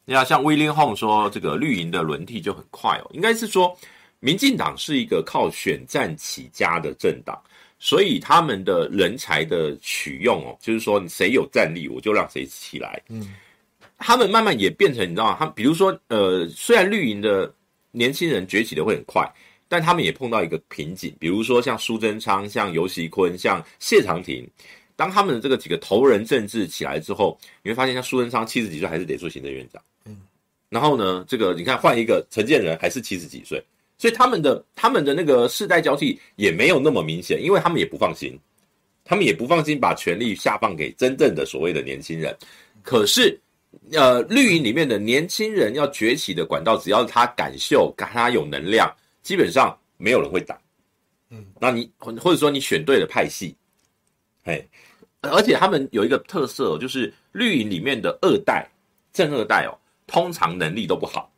[0.07, 3.11] 你要像 William Hong 说，这个绿营的轮替就很快哦。
[3.13, 3.77] 应该是说，
[4.19, 7.39] 民进党是一个靠选战起家的政党，
[7.79, 12.99] 所以他们的人才的取用哦，就是说谁有战力，我就让谁起来。
[13.11, 13.35] 嗯，
[13.99, 15.37] 他们慢慢也变成你知道吗？
[15.39, 17.53] 他比如说呃，虽然绿营的
[17.91, 19.31] 年轻人崛起的会很快，
[19.73, 24.47] 但他们也碰到一个瓶颈，比如说像苏贞昌、像游锡堃、像谢长廷。
[24.97, 30.15] 当他们的这个几个头人政治起来之后，你会发现像苏贞昌七十几岁还是得做行政院长，嗯，
[30.69, 33.65] 然后呢，这个你看换一个陈建仁还是七十几岁，
[33.97, 38.39] 所以他们的他们的那个世代交替也没有那么明显，因为他们也不放心，
[39.07, 42.37] 他们也不放心把权力下放给真正的所谓的年轻人。
[42.83, 43.41] 可是，
[43.93, 50.59] 呃，绿营里面的年轻人要崛起的管道，只要他敢秀，他有能量，基本上没有人会打。
[51.31, 53.57] 嗯，那你或或者说你选对了派系。
[54.45, 54.69] 嘿，
[55.21, 58.69] 而且他们有一个特色，哦就是绿营里面的二代、
[59.13, 61.33] 正二代哦，通常能力都不好，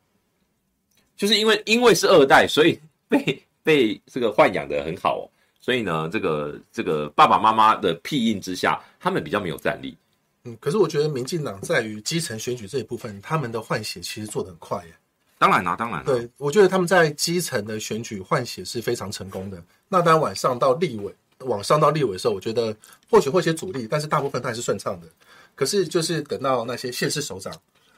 [1.15, 5.23] 就是因为因为是二代，所以 被被这个豢养的很好哦，
[5.61, 9.95] 所以呢，这个这个爸爸妈妈的庇荫之下，他们比较没有战力。
[10.43, 14.93] 嗯，可是我觉得民进党在于基层选举这一部分，他们的换血其实做得很快耶。
[15.37, 16.05] 当然啦，当然啦。
[16.05, 19.63] 对，我觉得他们在基层的选举换血是非常成功的。
[19.87, 21.13] 那当然晚上到立委。
[21.39, 22.75] 往上到立委的时候，我觉得
[23.09, 25.07] 或许会有些阻力，但是大部分它还是顺畅的。
[25.53, 27.53] 可是就是等到那些县市首长，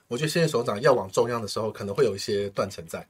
[0.08, 3.08] 我觉得县市首长要往中央的时候，可能会有一些断层在。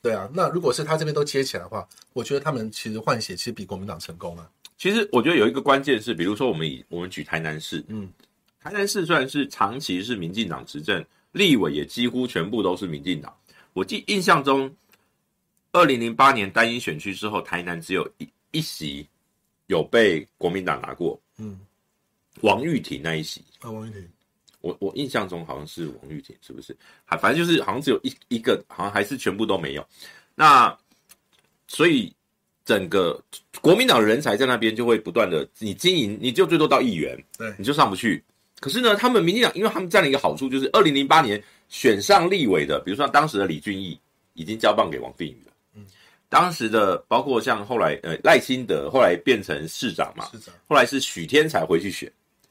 [0.00, 4.50] 对啊，那如果是他这边都接起来的话，我觉得他们其实换血其实比国民党成功啊。
[4.78, 8.08] 其实我觉得有一个关键是，比如说我们以我们举台南市，嗯，
[8.58, 13.32] 台南市虽然是长期是民进党执政，立委也几乎全部都是民进党。
[13.76, 14.74] 我记印象中，
[15.70, 19.06] 二零零八年单一选区之后，台南只有一一席。
[19.68, 21.58] 有被国民党拿过，嗯，
[22.42, 24.08] 王玉婷那一席啊，王玉婷，
[24.60, 26.76] 我我印象中好像是王玉婷，是不是？
[27.04, 29.84] 还反正就是好像只有一一个，好像还是全部都没有。
[30.36, 30.72] 那
[31.66, 32.14] 所以
[32.64, 33.20] 整个
[33.60, 38.22] 国民党的人才在那边就会不断的，你经营你就最多到议员，对，你就上不去。
[38.60, 43.98] 可是呢，他们民进党，因为他们占了一个好处，就是二零零八年选上立委的，比如说当时的李俊毅
[44.34, 45.86] 已经交棒给王定宇了，嗯。
[46.28, 50.52] 当时的包括像后来呃赖清德后来变成市长嘛，市长。
[50.66, 52.10] 后来是许天才回去选，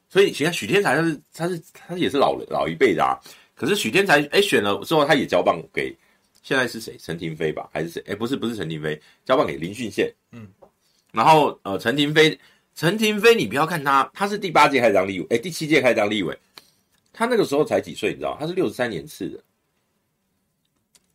[0.09, 3.19] 所以你看许天才他是他是他也是老老一辈的啊，
[3.53, 5.93] 可是许天才哎选了之后他也交棒给
[6.41, 6.95] 现在是谁？
[6.99, 7.67] 陈亭妃吧？
[7.73, 8.03] 还是谁？
[8.07, 10.09] 哎不是不是陈亭妃交棒给林训宪。
[10.31, 10.47] 嗯，
[11.11, 12.39] 然后呃陈亭妃
[12.75, 16.37] 陈廷妃你不要看他他是第八届开始当立委哎第七届开始当立委，
[17.13, 19.39] 他那个时候才几岁你知道他是六十三年次的，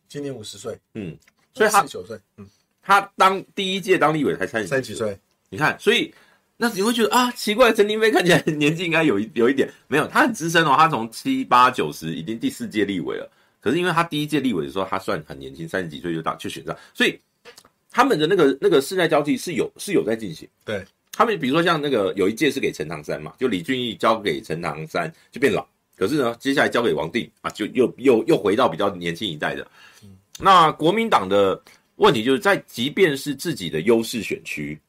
[0.09, 0.77] 今年五十岁。
[0.93, 1.17] 嗯。
[1.53, 2.47] 所以他十九岁，嗯，
[2.81, 6.09] 他当第一届当立委才三十几岁，你看，所以
[6.55, 17.19] 那你会觉得啊，奇怪，陈廷妃看起来年纪应该有一有一点，没有，他很资深哦，他从七八九十已经第四届立委了，可是因为他第一届立委的时候他算很年轻，三十几岁就当就选上，所以
[17.89, 29.67] 他们的那个那个世代交替是有是有在进行，对他们比如说像那个有一届是给陈唐山嘛，就李俊毅交给陈唐山就变老，可是呢接下来交给王定啊，就又又又回到比较年轻一代的。
[30.39, 31.61] 那国民党的
[31.97, 34.79] 问题就是在，即便是自己的优势选区，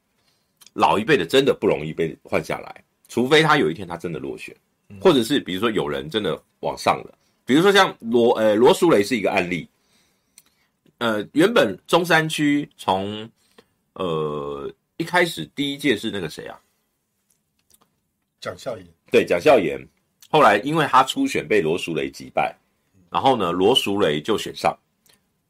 [0.72, 4.56] 老一辈的真的不容易被换下来，除非他有一天他真的落选，
[5.00, 7.12] 或者是比如说有人真的往上了，
[7.44, 9.68] 比如说像罗呃罗淑蕾是一个案例，
[10.98, 13.28] 呃原本中山区从
[13.94, 16.56] 呃一开始第一届是那个谁啊，
[18.40, 19.84] 蒋孝严，对蒋孝严，
[20.30, 22.56] 后来因为他初选被罗淑蕾击败，
[23.10, 24.72] 然后呢罗淑蕾就选上。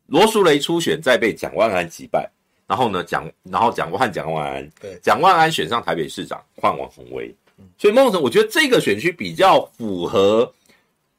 [0.07, 2.30] 罗淑蕾初选再被蒋万安击败，
[2.66, 10.50] 然后呢，蒋然后蒋换蒋万安，对，蒋万安选上台北市长，换王鸿薇，嗯，所以孟成，我觉得这个选区比较符合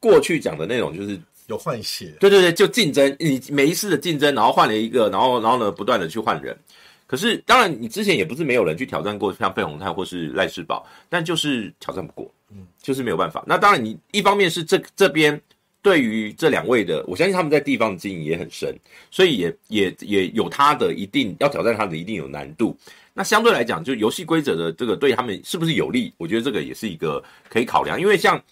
[0.00, 1.16] 过去讲的那种，就是
[1.46, 6.58] 有换血，对对对，就竞争，你每一次的竞争，然后换了一个，然后然后呢，不断的去换人。
[7.06, 13.42] 可是当然，你之前也不是没有人去挑战过，像费鸿泰或是赖世宝，但就是挑战不过，嗯，就是没有办法。
[13.46, 15.40] 那当然，你一方面是这这边。
[15.84, 18.74] 对于这两位的，我相信他们在地方的经营也很深，
[19.10, 22.74] 所以也也也有他的一定要挑战他的一定有难度。
[23.12, 26.10] 那相对来讲，就游戏规则的这个对他们是不是有利？
[26.16, 28.00] 我觉得这个也是一个可以考量。
[28.00, 28.42] 因为像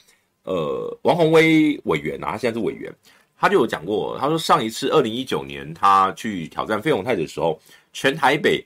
[0.42, 2.92] 呃王宏威委员啊，他现在是委员，
[3.40, 7.58] 他就有讲过，他说上一次二零一九年他去挑战费鸿泰的时候，
[7.92, 8.64] 全台北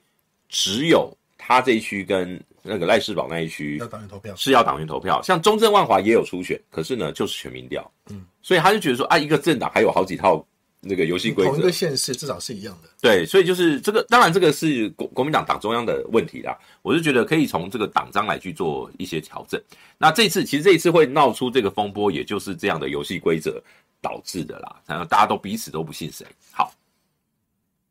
[0.49, 2.41] 只有他这一区跟。
[2.69, 10.45] 那个赖世宝那一区要党员投票，是要党员投票，像中正万华也有初选，可是呢就是全民调，嗯，所以他就觉得说啊，一个政党还有好几套
[10.81, 19.63] 那个游戏规则，同一个县市至少是一样的，对，所以就是这个，当然这个是国国民党党中央的问题啦，我是觉得可以从这个党章来去做一些调整。
[19.97, 23.63] 那这次其实这一次会闹出这个风波，也就是这样的游戏规则
[24.03, 26.27] 导致的啦，然后大家都彼此都不信谁。
[26.51, 26.75] 好，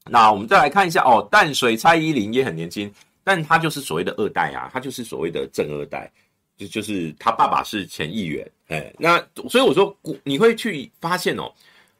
[0.09, 2.91] 那我们再来看一下哦，淡水蔡依林也很年轻。
[3.27, 6.11] 但他就是所谓的二代啊，他就是所谓的正二代，
[6.55, 9.17] 就就是他爸爸是前议员，哎，那
[9.49, 11.51] 所以我说，你会去发现哦，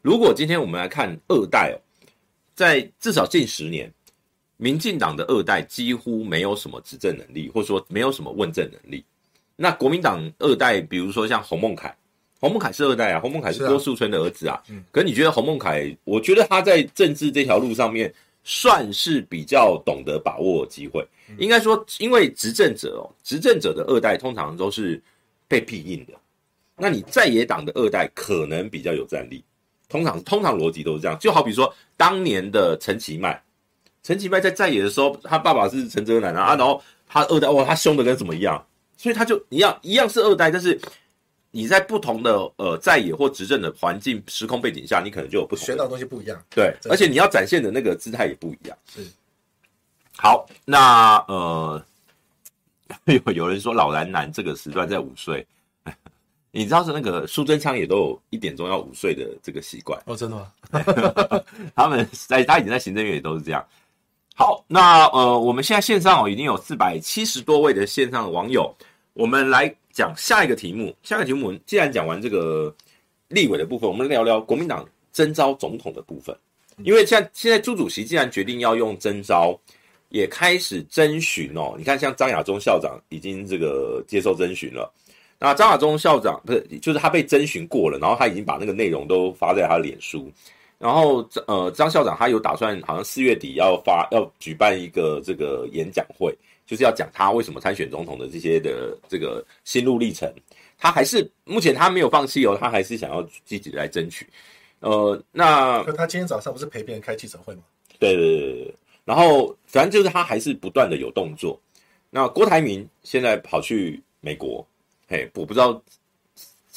[0.02, 1.76] 如果今天我们来看二代哦，
[2.54, 3.92] 在至少近十年，
[4.56, 9.04] 民进党的二代几乎没有什么执政能力，或者说没有什么问政能力。
[9.56, 11.92] 那国民党二代，比如说像洪孟楷，
[12.40, 14.62] 洪孟凯是二代啊，洪孟凯是郭树春的儿子啊。
[14.68, 15.96] 嗯，可是你觉得洪孟凯？
[16.04, 18.12] 我觉得他在政治这条路上面。
[18.48, 21.04] 算是比较懂得把握机会，
[21.36, 25.02] 应该说，因为执政者哦，执政者的二代通常都是
[25.48, 26.12] 被庇荫的，
[26.76, 29.42] 那你在野党的二代可能比较有战力，
[29.88, 33.42] 通常通常逻辑都是这样，就好比说当年的陈其迈，
[34.04, 38.64] 陈其迈在在野的时候，他爸爸是陈哲南啊，啊，然后他二代哇，他凶的跟什么一样，
[38.96, 40.80] 所以他就一样一样是二代，但是。
[41.56, 46.38] 你在不同的呃在野或执政的环境时空背景下，你可能就有不同学到的东西不一样。
[46.50, 48.76] 对，而且你要展现的那个姿态也不一样。
[48.94, 49.00] 是。
[50.18, 51.82] 好，那呃，
[53.06, 55.46] 有 有人说老蓝男这个时段在午睡，
[56.52, 60.52] 你知道是那个苏贞昌也都有一点钟要午睡的这个习惯哦，真的吗？
[61.74, 63.66] 他们在他以前在行政院也都是这样。
[64.34, 68.70] 好，那呃，我们现在线上哦已经有四百七十多位的线上的网友，
[69.14, 69.74] 我们来。
[69.96, 72.72] 讲下一个题目，下一个题目，既然讲完这个
[73.28, 76.36] 立委的部分，我们聊聊国民党征召总统的部分。
[76.84, 79.58] 因为像现在朱主席既然决定要用征召，
[80.10, 81.74] 也开始征询哦。
[81.78, 84.92] 你看，像张亚中校长已经这个接受征询了。
[85.38, 90.30] 那张亚中校长不是，就是他被征询过了，然后他已经把那个内容都发在他的脸书。
[90.78, 96.36] 然后呃，张校长他有打算，好像四月底要发要举办一个这个演讲会。
[96.66, 100.28] 就是要讲他为什么参选总统的这些的这个心路历程，
[100.76, 104.26] 他还是目前他没有放弃哦，他还是想要积极的来争取。
[104.80, 107.62] 呃，那他今天早上不是陪别人开记者会吗？
[108.00, 108.74] 对对对对，
[109.04, 111.56] 然后反正就是他还是不断的有动作。
[112.10, 114.66] 那郭台铭现在跑去美国，
[115.06, 115.80] 嘿，我不知道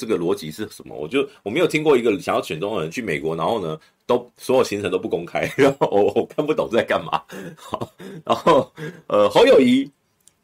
[0.00, 3.78] 这个逻辑是什么，我就我没有听过一个想要选中的人去美国，然后呢？
[4.06, 7.22] 都所有行程都不公开， 然后我我看不懂在干嘛。
[7.54, 7.88] 好，
[8.26, 8.68] 然后
[9.06, 9.88] 呃侯友谊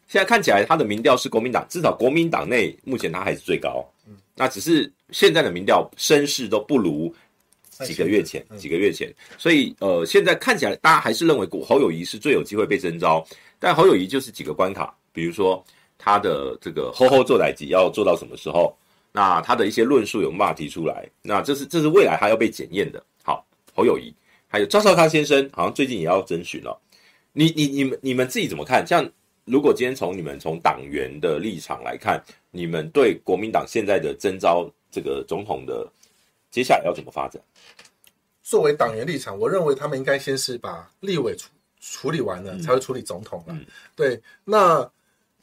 [0.07, 3.85] 现在看起来他的民调是国民党，至少国民党内目前他还是最高。
[4.07, 7.13] 嗯，那只是现在的民调声势都不如
[7.85, 9.13] 几个月前，几个月前。
[9.37, 13.27] 所以呃现在看起来大家还是认为侯友谊是最有机会被征召，
[13.59, 15.61] 但侯友谊就是几个关卡，比如说
[15.99, 18.73] 他的这个吼吼做代志要做到什么时候，
[19.17, 23.03] 那他的一些论述有没有办法提出来，那这是这是未来他要被检验的。
[23.25, 23.43] 好
[23.75, 24.15] 侯友谊，
[24.47, 26.79] 还有赵少康先生，好像最近也要征询了。
[27.33, 28.87] 你、你、你们、你们自己怎么看？
[28.87, 29.11] 像
[29.47, 35.91] 如果今天从你们从党员的立场来看，你们对国民党现在的征召这个总统的
[36.51, 37.41] 接下来要怎么发展？
[38.43, 41.49] 作为党员立场，我认为他们应该先是把立委处
[41.81, 43.55] 处理完了，嗯、才会处理总统了。
[43.55, 43.65] 嗯、
[43.95, 44.87] 对，那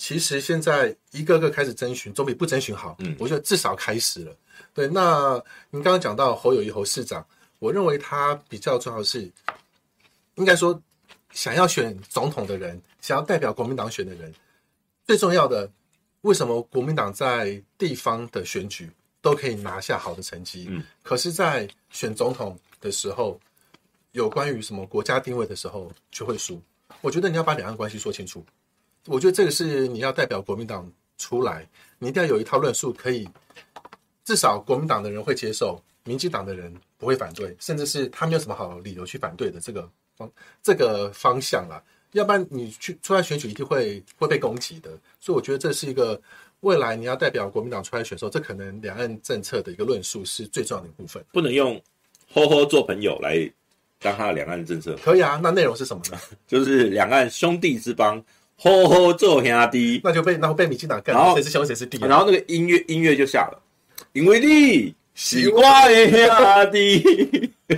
[0.04, 2.93] 其实现在一个个开始征询，总比不征询好。
[2.99, 4.36] 嗯，我觉得至少开始了。
[4.74, 7.26] 对，那您刚刚讲到侯友谊侯市长。
[7.60, 9.32] 我认为他比较重要的是，
[10.36, 10.78] 应该说，
[11.32, 14.34] 想要选总统的人，想要代表国民党选的人，
[15.08, 15.72] 最重要的，
[16.24, 18.91] 为什么国民党在地方的选举
[19.22, 20.68] 都可以拿下好的成绩？
[20.70, 23.39] 嗯，可是，在选总统的时候，
[24.12, 26.62] 有关于什么国家定位的时候就会输。
[26.99, 28.45] 我觉得你要把两岸关系说清楚。
[29.08, 31.68] 我觉得这个是你要代表国民党出来，
[31.99, 33.28] 你一定要有一套论述，可以
[34.24, 35.82] 至少国民党的人会接受。
[36.06, 40.30] 民进党的人不会反对，甚至是他没有什么好理由去反对的这个方
[40.62, 41.82] 这个方向啦。
[42.12, 44.91] 要不然你去出来选举一定会会被攻击的。
[45.22, 46.22] 所以我觉得这是一个
[46.60, 51.24] 未来你要代表国民党出来选的时候，这可能两岸政策的一个论述是最重要的一部分。
[51.32, 51.82] 不能用
[52.34, 53.49] “呵呵”做朋友来
[53.99, 54.97] 当他的两岸政策。
[55.01, 56.20] 可以啊，那内容是什么呢？
[56.45, 58.22] 就是两岸兄弟之邦
[58.64, 63.61] ，“呵呵”做兄弟，那就被那会被民进党干，谁是兄谁是弟，然后那个音乐音乐就下了，
[64.14, 64.95] 因为你。
[65.16, 67.51] 西瓜的兄弟，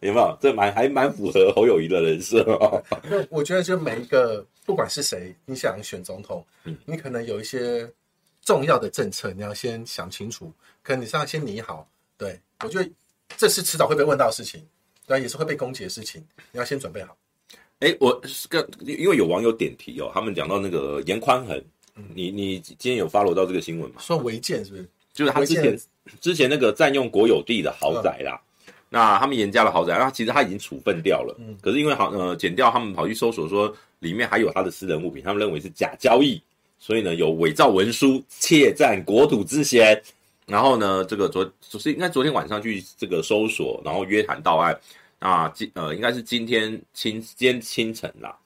[0.00, 0.36] 有没有？
[0.40, 2.82] 这蛮还蛮符合侯友谊的人设哦。
[3.28, 7.88] 我觉得，就每一个不管是谁，你想选总统，嗯，你可能有一些
[8.42, 11.86] 重要的政策，你要先想清楚，可能你是要先拟好。
[12.18, 12.90] 对，我觉得
[13.36, 14.60] 这是迟早会被问到的事情，
[15.06, 16.20] 对，也是会被攻击的事情，
[16.50, 17.16] 你要先准备好。
[17.80, 18.12] 哎，我
[18.48, 21.60] 个因为有网友点题哦，他们讲到那个严宽恒，
[22.14, 23.96] 你你今天有 follow 到这个新闻吗？
[23.98, 24.88] 算违建是不是？
[25.12, 25.80] 就是他之前
[26.20, 36.40] 之前那个占用国有地的豪宅啦，嗯、那他们严家的豪宅，那其实他已经处分掉了，嗯、可是因为好呃剪掉他们跑去搜索说里面还有他的私人物品，他们认为是假交易，
[36.78, 40.00] 所以呢有伪造文书窃占国土之嫌，
[40.46, 44.78] 然后呢这个昨是应该昨天晚上去这个搜索，然后约谈到案，
[45.20, 48.36] 那今呃应该是今天清今天清晨啦，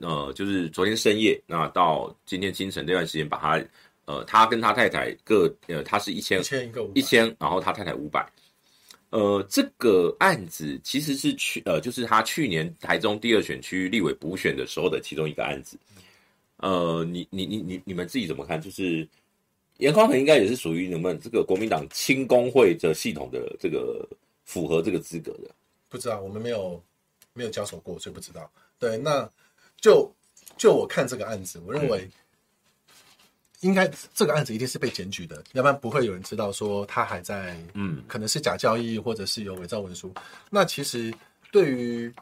[0.00, 3.64] 呃，就是昨天深夜，那到今天清晨这段时间，把他
[4.04, 8.24] 呃，他跟他太太各呃，他是一千一千一千，然后他太太五百。
[9.10, 15.76] 呃，这个案子其实是去呃，就是他去年台中第二选区立委补选的时候的其中一个案子。
[16.58, 18.60] 呃，你你你你你们自己怎么看？
[18.60, 19.06] 就是
[19.78, 24.08] 严宽恒应该也是属于你们这个国民党亲工会的系统的这个
[24.44, 25.50] 符合这个资格的。
[25.94, 26.82] 不知道，我们没有
[27.32, 28.50] 没有交手过，所以不知道。
[28.80, 29.30] 对，那
[29.80, 30.12] 就
[30.58, 32.00] 就我看这个案子，我认为。
[32.00, 32.12] 嗯
[33.60, 40.12] 应该这个案子一定是被检举的，要不然不会有人知道说他还在，嗯，可能是假交易或者是有伪造文书。
[40.50, 41.10] 那其实
[41.50, 42.12] 对于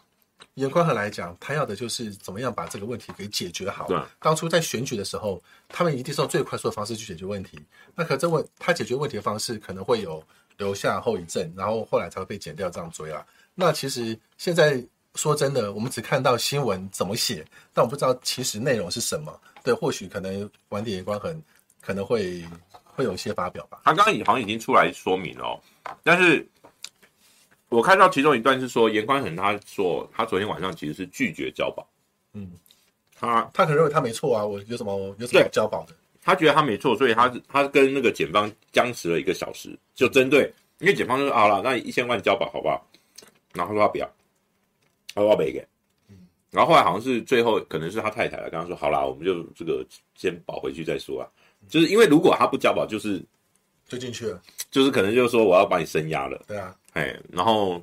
[0.54, 3.88] 严宽恒来讲，他要的就是怎么样把这个问题给解决好。
[3.88, 7.58] 对，当初在选举的时候，他们一定是用最快速的方式去解决问题。
[7.96, 10.22] 那可这问他解决问题的方式可能会有
[10.58, 13.26] 留下后遗症，然后后来才会被剪掉这样追啊。
[13.54, 14.82] 那其实现在
[15.14, 17.44] 说真的，我们只看到新闻怎么写，
[17.74, 19.38] 但我不知道其实内容是什么。
[19.62, 21.42] 对，或许可能晚点颜宽恒
[21.80, 22.42] 可能会
[22.84, 23.82] 会有一些发表吧。
[23.84, 25.60] 他刚刚好像已经出来说明了哦，
[26.02, 26.46] 但是
[27.68, 31.86] 我看到其中一段是说严宽恒他说他昨天晚上其实是拒绝交保。
[32.32, 32.50] 嗯，
[33.14, 35.94] 他他可能认为他没错啊，我有什么有什么交保的？
[36.22, 42.84] 他觉得他没错，所以他他跟那个检方僵持了一个小时，就针对，因为检方就说好了，那一千万交保好不好？
[43.54, 44.06] 然后他说他不要，
[45.14, 45.66] 他说他没给。
[46.50, 49.82] 然后后来好像是最后可能是他太太了，跟他说好啦，我们就这个
[50.14, 51.28] 先保回去再说啊。
[51.68, 53.24] 就是因为如果他不交保，就是
[53.88, 56.42] 就进去了，就是可能就是说我要把你升压了。
[56.46, 57.82] 对啊，哎，然后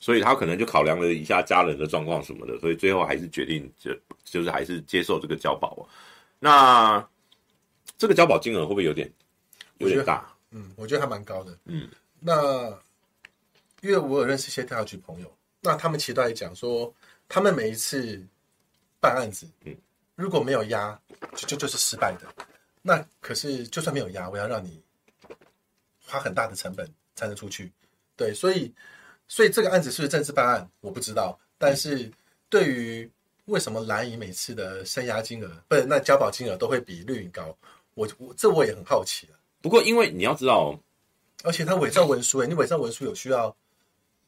[0.00, 3.90] 所以他可能就考量了一下家人的状况什么的，所以最后还是决定就
[4.24, 5.88] 就是还是接受这个交保。
[6.38, 7.02] 那
[7.96, 9.10] 这个交保金额会不会有点
[9.78, 10.30] 有点大？
[10.50, 11.56] 嗯，我觉得还蛮高的。
[11.64, 11.88] 嗯，
[12.20, 12.70] 那
[13.84, 15.30] 因为我有认识一些调查局朋友，
[15.60, 16.92] 那他们其实都在讲说。
[17.26, 18.22] 他们每一次
[19.00, 19.74] 办案子，嗯，
[20.14, 20.96] 如果没有押，
[21.34, 22.46] 就就就是失败的。
[22.82, 24.78] 那可是就算没有押，我要让你
[26.04, 27.72] 花很大的成本才能出去，
[28.14, 28.70] 对，所以
[29.26, 31.36] 所以这个案子是不是政治办案，我不知道。
[31.56, 32.12] 但是
[32.50, 33.10] 对于
[33.46, 37.56] 为什么蓝营每次的声押金额，不是那交保金额都会比绿营高，
[37.94, 39.38] 我我这我也很好奇了。
[39.62, 40.78] 不过因为你要知道，
[41.42, 43.56] 而且他伪造文书，哎，你伪造文书有需要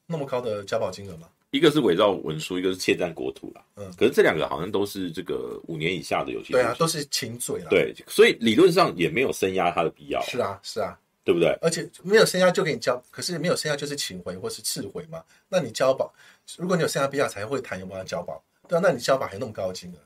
[0.07, 1.28] 那么高的交保金额吗？
[1.50, 3.64] 一个是伪造文书，一个是窃占国土啦。
[3.76, 6.61] 嗯，可是这两个好像都是这个五年以下的有期徒刑。
[6.61, 7.68] 对啊，都是轻罪啊。
[7.70, 10.20] 对，所以理论上也没有升压他的必要。
[10.22, 11.57] 是啊，是啊，对不对？
[11.62, 15.22] 而且没有升压就给你交，可是没有升压就是请回或是撤回嘛。
[15.48, 16.12] 那你交保，
[16.59, 18.42] 如果你有升压必要才会谈有没有交保。
[18.68, 19.96] 对啊，那你交保还有那么高的金额？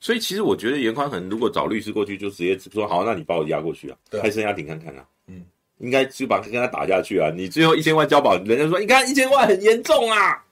[0.00, 5.06] 所以其实我觉得严宽恒如果找律师过去，就直接说好，那你把我押过去啊，开升压庭看看啊。
[5.28, 5.46] 嗯，
[5.82, 7.30] 应该就把跟他打下去啊。
[7.36, 10.42] 你最后一千万交保，人家说你看一千万很严重啊。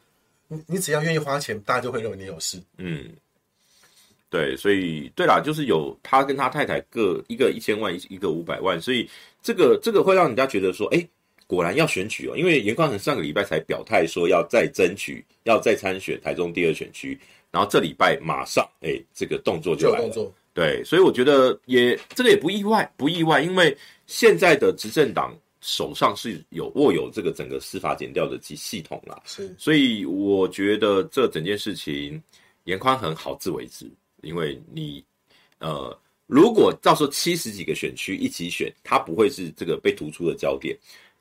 [0.48, 2.60] 你你只要愿意花钱，大家就会认为你有事。
[2.76, 3.08] 嗯，
[4.28, 9.08] 对，所以对啦，就是有他跟他太太各一个一千万，一一个五百万，所以
[9.40, 11.06] 这个这个会让人家觉得说，哎，
[11.46, 17.16] 果然要选举哦，因为严宽恒上个礼拜才表态说要再争取，要再参选台中第二选区，
[17.52, 20.32] 然后这礼拜马上，哎，这个动作就来了。
[20.52, 23.76] 对，所以我觉得也这个也不意外，不意外，因为
[24.10, 25.32] 现在的执政党。
[25.62, 32.18] 手上是有握有这个整个司法检调的系系统啦，是，所以我觉得这整件事情
[32.64, 33.84] 严宽很好自为之，
[34.22, 35.04] 因为你
[35.58, 35.94] 呃，
[36.26, 40.74] 如果到时候七十几个选区一起选，他不会是这个被突出的焦点，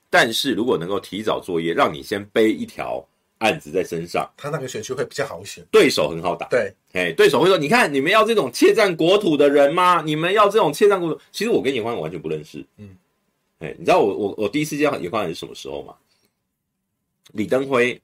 [0.09, 3.05] 但是如果能够提早作业，让你先背一条
[3.39, 10.01] 案子在身上，他那个选区会比较好选，对手很好打，对，哎，对手会说，你看你们要这种窃占国土的人吗？
[10.05, 11.19] 你们要这种窃占国土？
[11.31, 12.95] 其实我跟严宽恒完全不认识，嗯。
[13.59, 15.93] 哎，你知道我我我第一次见到颜宽恒是什么时候吗？
[17.33, 18.01] 李登辉，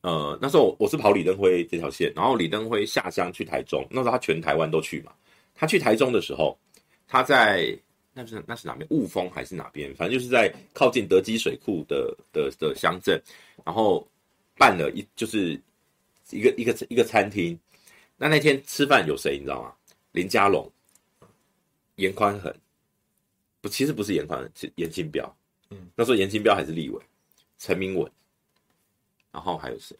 [0.00, 5.12] 呃，那时候我我是跑李登辉这条线，然后李登辉下乡去台中，那时候他全台湾都去嘛。
[5.54, 6.58] 他去台中的时候，
[7.06, 7.78] 他在
[8.14, 8.86] 那是那是哪边？
[8.90, 9.94] 雾峰还是哪边？
[9.94, 13.20] 反正就是在靠近德基水库的的的乡镇，
[13.64, 14.06] 然后
[14.56, 15.60] 办了一就是
[16.30, 17.58] 一个一个一个餐厅。
[18.16, 19.36] 那那天吃饭有谁？
[19.38, 19.74] 你知道吗？
[20.12, 20.70] 林家龙、
[21.96, 22.54] 严宽恒。
[23.60, 25.36] 不，其实不是严宽恒，是严金彪。
[25.70, 27.00] 嗯，那时候严清标还是立委，
[27.58, 28.10] 陈明文，
[29.30, 29.96] 然后还有谁？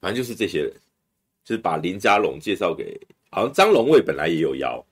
[0.00, 0.72] 反正就是这些人，
[1.44, 4.84] 就是把林家龙介绍给，好像张龙卫本来也有邀，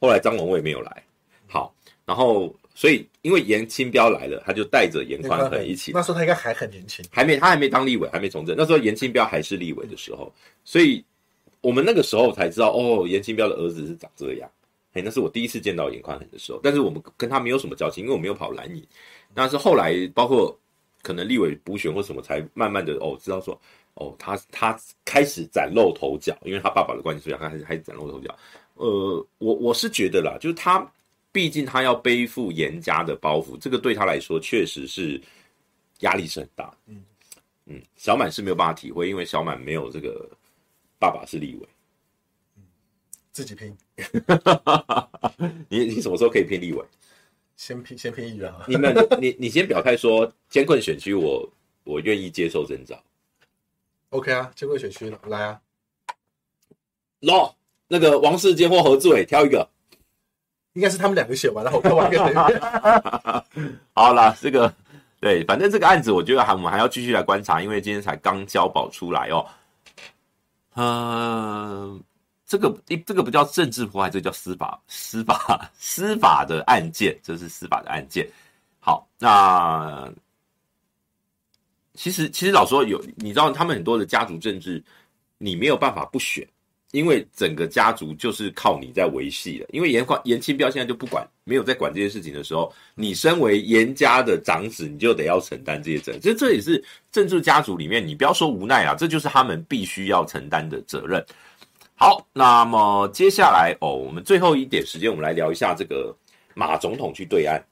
[0.00, 1.02] 后来张龙卫没有来。
[1.48, 5.90] 好，然后所以因为严清标来了，他就带着严宽恒一起。
[5.92, 8.54] 那时候他应该还很年轻，还没他还没当立委，还没从政。
[8.56, 11.04] 那时候严清标还是立委的时候，所以
[11.60, 14.48] 我们那个时候才知道，哦，严清标的儿子是长这样。
[14.92, 18.80] 哎，那是我第一次见到严宽恒的时候，但是我们跟他没有什么交情，因为我没有跑蓝营。
[19.34, 20.56] 但是后来包括
[21.02, 23.60] 可能立委补选或什么，才慢慢的哦知道说
[23.94, 28.32] 哦他他开始崭露头角，因为他爸爸的关系，所以他开始开始崭露头角。
[28.74, 30.78] 呃，我我是觉得啦，就是他
[31.36, 35.20] 毕竟他要背负严家的包袱，这个对他来说确实是
[35.98, 36.74] 压力是很大。
[36.86, 37.04] 嗯
[37.66, 40.26] 嗯，小满是没有办法体会，因为小满没有这个
[40.98, 41.68] 爸爸是立委。
[42.56, 42.62] 嗯，
[43.32, 43.76] 自己拼。
[45.68, 46.82] 你你什么时候可以拼立委？
[47.54, 48.64] 先拼先拼议员啊！
[48.66, 51.46] 你们你你先表态说艰困选区，我
[51.84, 52.98] 我愿意接受征召。
[54.08, 55.60] OK 啊，艰困选区来啊！
[57.20, 57.54] 喽，
[57.88, 59.68] 那个王世坚或何志伟挑一个，
[60.76, 63.44] 应该是他们两个选完，然后我换一个。
[63.92, 64.72] 好了，这个
[65.20, 69.44] 对，反正这个案子我觉得还我们还要继续来观察，因为今天才刚交保出来哦。
[70.76, 72.00] 嗯。
[72.48, 78.24] 这个一这个不叫政治迫害，这个叫司法司法 司法的案件，这是司法的案件。
[78.78, 80.08] 好，那
[81.94, 84.80] 其实其实老说有，你知道他们很多的家族政治，
[85.38, 86.46] 你没有办法不选，
[86.96, 89.66] 因为整个家族就是靠你在维系的。
[89.70, 96.20] 因为严宽严清标现在就不管，没有在管这些事情的时候，你身为严家的长子，你就得要承担这些责任。
[96.20, 96.82] 其实这也是
[97.12, 101.22] 政治家族里面，你不要说无奈啊，这就是他们必须要承担的责任。
[101.94, 106.16] 好，那么接下来哦，我们最后一点时间，我们来聊一下这个
[106.54, 107.62] 马总统去对岸。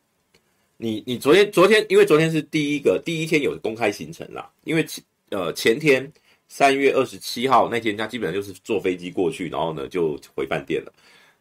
[0.76, 6.12] 你你昨天昨天，因为昨天是第一个第一天有公开行程啦，因为前呃前天
[6.56, 10.92] 三月二十七号那天，他基本上就是坐飞机过去，然后呢就回饭店了。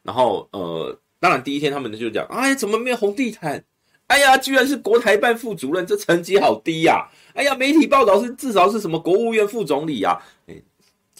[0.01, 3.63] 然后呃，当然第一天他们就讲，哎，怎么没有红地毯？
[4.07, 7.07] 哎呀，居然是国台办副主任，这成绩好低呀！
[7.35, 10.19] 哎呀，媒体报道是至少是什么国务院副总理呀？
[10.47, 10.55] 哎。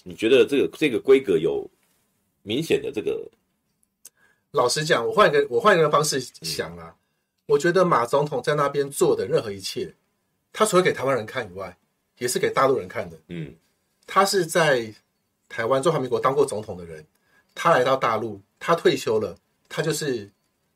[0.03, 1.69] 你觉得这个这个规格有
[2.41, 3.29] 明显的这个？
[4.49, 6.95] 老实讲，我换一个我换一个方式想啊，嗯、
[7.45, 9.93] 我觉得马总统在那边做的任何一切，
[10.51, 11.77] 他除了给台湾人看以外，
[12.17, 13.17] 也是给大陆人看的。
[13.27, 13.53] 嗯，
[14.05, 14.93] 他是在
[15.49, 17.05] 台湾中华民国当过总统的人，
[17.55, 19.35] 他来到大陆，他退休了，
[19.69, 20.29] 他就是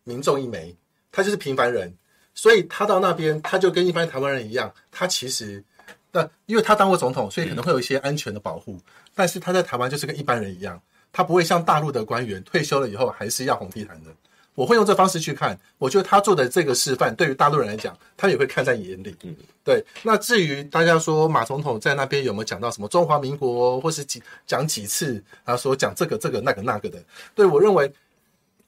[0.03, 0.75] 民众一枚，
[1.11, 1.95] 他就是平凡人，
[2.33, 5.63] 所以他到那边，他就跟一般台湾人一样，他其实。
[6.09, 8.79] 那因为他当过总统，所以可能会有一些安全的保护。
[9.13, 14.09] 但是他在台湾就是跟一般人一样，他不会像大陆的官员退休了以后还是要红地毯的。
[14.57, 19.15] 我会用这方式去看，我觉得他做的这个示范，对于大陆人来讲，他也会看在眼里。
[19.21, 19.85] 嗯，对。
[20.01, 26.97] 那至于大家说马总统在那边有没有讲到什么中华民国，或是几讲几次，他说讲这个这个那个那个的，
[27.35, 27.91] 对，我认为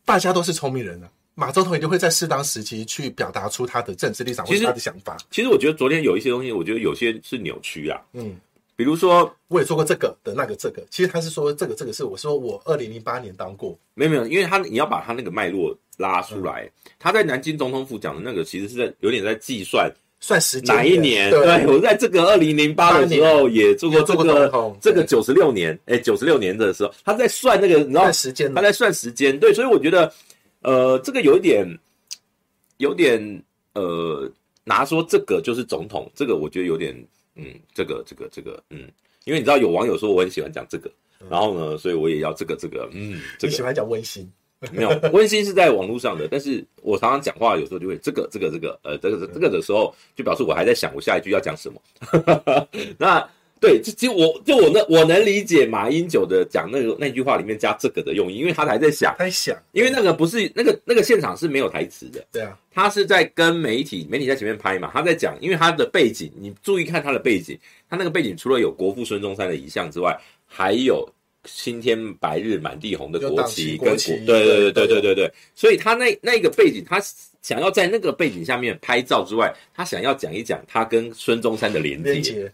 [0.05, 1.09] 大家都是聪明人啊。
[1.33, 5.17] 马总统一定会在适当时期去表达出他的政治立场或者他的想法。
[5.31, 7.99] 其实我觉得昨天有一些东西，我觉得有些是扭曲啊。
[8.13, 8.37] 嗯，
[8.79, 16.63] 比如说我也做过这个的那个这个，其实他是说这个这个是我说我二零零八年当过，没有没有，因为他你要把他那个脉络拉出来。
[16.63, 21.29] 嗯、他在南京总统府讲的那个，其实是在有点在计算算时间哪一年。
[21.29, 29.37] 对，对我在这个二零零八的时候也做过这个这个九十六年，哎，九十六年的时候，他在算那个你知道时间，他在算时间。
[29.37, 30.09] 对，所以我觉得。
[30.61, 31.65] 呃，这个有一点，
[32.79, 34.29] 有点呃，
[34.65, 36.93] 拿说这个就是总统，这个我觉得有点，
[37.39, 38.89] 嗯，这个这个这个，嗯，
[39.25, 40.89] 因为你知道有网友说我很喜欢讲这个，
[41.21, 44.29] 嗯、然后呢，所以我也要这个这个，嗯，这个、你喜欢讲温馨，
[44.71, 51.81] 没有温馨是在网络上的，但是我常常讲话有时候就会这个这个这个，呃，这个这个的时候就表示我还在想我下一句要讲什么，
[52.97, 53.27] 那。
[53.59, 71.07] 对，其实我就我能我能理解马英九的讲那个那句话里面加这个的用意，因为他还在想，在想，因为那个不是那个那个现场是没有台词的，对啊，他是在跟媒体媒体在前面拍嘛，他在讲，因为他的背景，你注意看他的背景，他那个背景除了有国父孙中山的遗像之外，还有
[71.43, 77.01] 青天白日满地红的国旗跟国旗，对对对对对对对，所以他那那个背景，他
[77.41, 82.51] 想要在那个背景下面拍照之外，他想要讲一讲他跟孙中山的连接。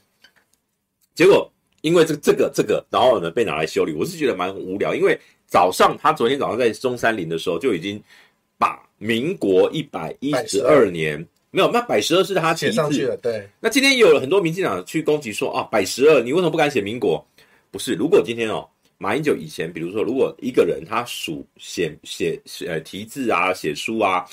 [1.15, 1.49] 结果
[1.81, 4.93] 因为这个这个这个，然后呢被拿来修理，我是觉得蛮无聊。
[4.93, 8.01] 因为早上他昨天早上在中山陵的时候就已经
[8.57, 11.17] 把民国一百一十二年
[11.51, 13.15] 没有，那百十二是他写上去了。
[13.17, 17.25] 对，那今天有了很多民进党去攻击说啊，百十二你为什么不敢写民国？
[17.71, 24.25] 不是，如果今天哦马英九以前，比如说如果一个人他署写写写呃题字啊写书啊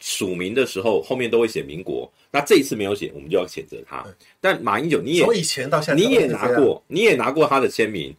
[0.00, 2.10] 署名的时候后面都会写民国。
[2.30, 4.04] 那这一次没有写，我们就要谴责他。
[4.40, 8.14] 但马英九，你也从以前到现在，你也拿过，你也拿过他的签名。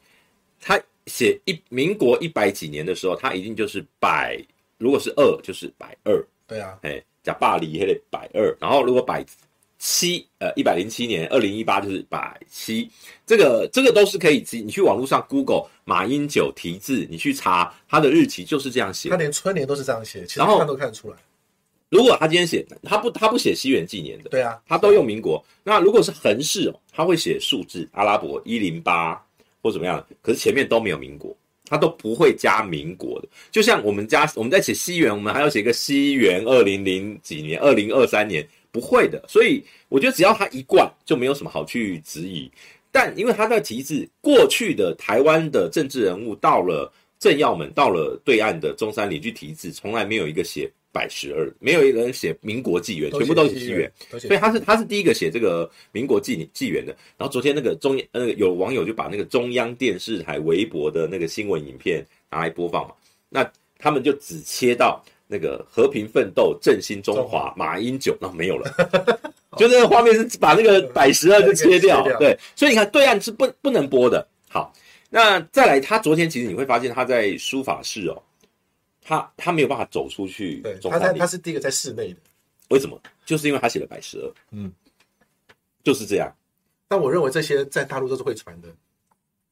[0.60, 4.38] 他写一民国一百几年的时候，他一定就是百，
[4.78, 6.24] 如果是二就是百二。
[6.46, 8.56] 对啊，哎，假巴黎还得百二。
[8.60, 9.26] 然后如果百
[9.80, 12.92] 七，呃，一百零七年，二零一八就是百七。
[13.26, 19.10] 这个这个都是可以，你去网络上 Google 马英九题字，你去查他的日期就是这样写。
[19.10, 21.18] 他连春联都是这样写，其实看都看得出来。
[21.92, 25.44] 如果他今天写他不他不写西元纪年的，对啊，他都用民国。
[25.62, 29.22] 那如果是横式哦，他会写数字阿拉伯一零八
[29.62, 31.36] 或怎么样，可是前面都没有民国，
[31.66, 33.28] 他都不会加民国的。
[33.52, 39.22] 就像我们加我们在写西元，我们还要写个西元二零零几年，二零二三年不会的。
[39.28, 42.50] 所以我觉得只要他一贯，就没有什么好去质疑。
[42.90, 46.90] 但因为他在提字，过去的台湾的政治人物到了
[47.20, 50.72] 政要们到了对岸的中山陵去题字，从来没有一个写。
[50.92, 56.96] 百十二，没有一个人写民国纪元，全部都是纪元，所以他是他是第一个写这个民国纪纪元的。
[57.18, 62.94] 然后昨天那个中那个有网友就把那个中央电视台微博的那个新闻影片拿来播放嘛，
[63.30, 68.70] 那他们就只切到那个和平奋斗振兴中华马英九，那没有了，
[69.58, 74.28] 就那个画面是把那个 百十二就切掉，对，所以你看对岸是不不能播的。
[74.50, 74.74] 好，
[75.10, 78.22] 那再来，他昨天其实你会发现他在书法室哦。
[79.04, 82.20] 他他没有办法走出去，对，他他他是第一个在室内的，
[82.70, 83.02] 为什么？
[83.26, 84.72] 就是因为他写了百十二，嗯，
[85.84, 86.32] 就是这样。
[86.88, 88.68] 但我认为这些在大陆都是会传的，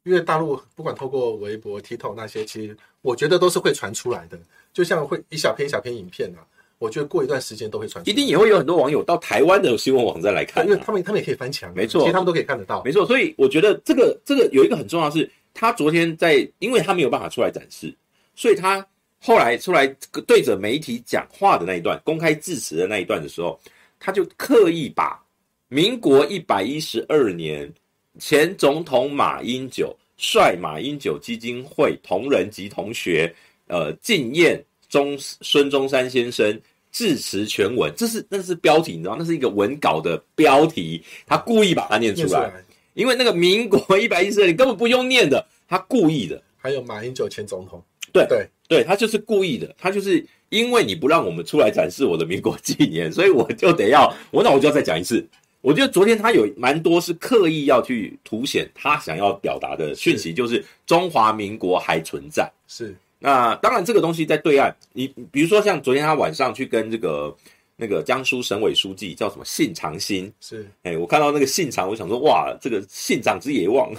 [0.04, 4.38] 因为大陆不管透过微博、TikTok 那些，其实我觉得都是会传出来的。
[4.72, 6.45] 就像会一小篇一小篇影片啊，
[6.78, 13.06] 我觉得过一段时间都会传出来，一定也会有很多网友到台湾的新闻网站来看，因为他们他们也可以翻墙，没错，其实他们都可以看得到，没错。
[13.06, 17.93] 所以我觉得这个这个有一个很重要的是，他昨天在，因为他没有办法出来展示，
[18.36, 18.86] 所以他。
[19.22, 19.86] 后来出来
[20.26, 23.59] 对着媒体讲话的那一段，公开致辞的那一段的时候，
[23.99, 25.22] 他就刻意把
[25.67, 27.72] 民国一百一十二年
[28.17, 33.34] 前总统马英九率马英九基金会同仁及同学，
[33.67, 36.59] 呃，敬宴中孙中山先生
[36.91, 42.51] 致辞全文，这是那是标题，你知道，那是一个文稿的标题，他故意把它念出来，
[42.93, 46.41] 因为那个民国一百一十二年根本不用念的，他故意的。
[46.57, 47.82] 还有马英九前总统，
[48.14, 48.47] 对对。
[48.68, 55.28] 对，他就是故意的，他就是因为你不让我们出来展示我的民国纪念，所以我就得要我，那我就要再讲一次。
[55.62, 62.47] 我觉得昨天他有蛮多是刻意要去凸显他想要表达的讯息，就是中华民国还存在。
[62.68, 67.36] 是，那当然这个东西在对岸，你比如说像昨天他晚上去跟这个
[67.76, 73.91] 那个江苏省委书记叫什么信长新，是，哎，我看到那个信长，我想说哇，这个信长之野望，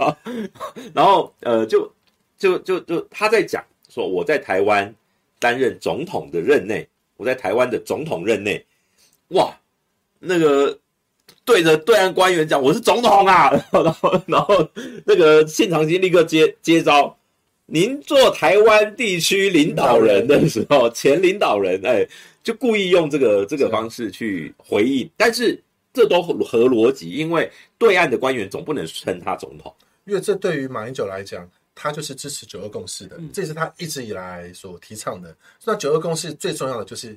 [0.94, 1.92] 然后呃，就
[2.38, 3.64] 就就就他在讲。
[3.90, 4.94] 说我在台湾
[5.38, 6.86] 担任总统的任内，
[7.16, 8.62] 我在台湾的总统任内，
[9.28, 9.50] 哇，
[10.18, 10.78] 那个
[11.42, 14.68] 对着对岸官员讲我是总统啊， 然后然后
[15.06, 17.16] 那个现场经立刻接接招，
[17.64, 22.06] 您做台湾地区领导人的时候，前领导人哎，
[22.42, 25.58] 就故意用这个这个方式去回应，但是
[25.94, 29.74] 这都合逻辑，因为对岸的官员总不能称他总统，
[30.04, 31.50] 因为这对于马英九来讲。
[31.80, 35.34] 他就是支持九二共识的，这是他一直以来所提倡的。
[35.64, 37.16] 那九二共识最重要的就是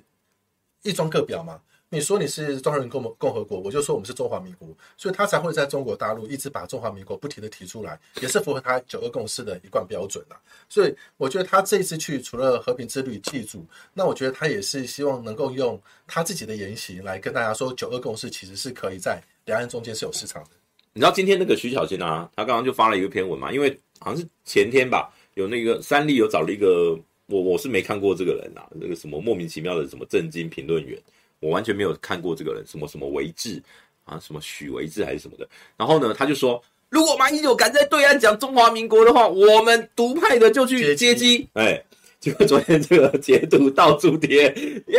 [0.84, 1.59] 一中各表嘛。
[1.93, 10.39] 你说你是中华人民共共和国，我就说我们是中华民国，所以他才会在中国大陆一直把中华民国不停的提出来，也是符合他九二共识的一贯标准啦。
[10.70, 20.51] 所以我觉得他这一次去除了和平之旅祭祖，那我觉得他也是希望能够用他自己的言行来跟大家说，九二共识其实是可以在两岸中间是有市场的。
[20.94, 23.78] 你知道今天那个徐小新啊，他刚刚就发了一个篇文嘛，因为。
[24.04, 30.98] 好像是前天吧，有那个三立有找了一个我，我是没看过这个人啊，那个什么莫名其妙的什么政经评论员，
[31.39, 33.62] 我完全没有看过这个人，什么什么维志
[34.06, 35.48] 啊，什么许维志还是什么的。
[35.78, 41.48] 然后呢，他就说，如果马英九敢在对岸讲中华民国的话，我们独派的就去接机。
[41.54, 41.80] 哎，
[42.22, 44.48] 结果昨天这个截图到处贴，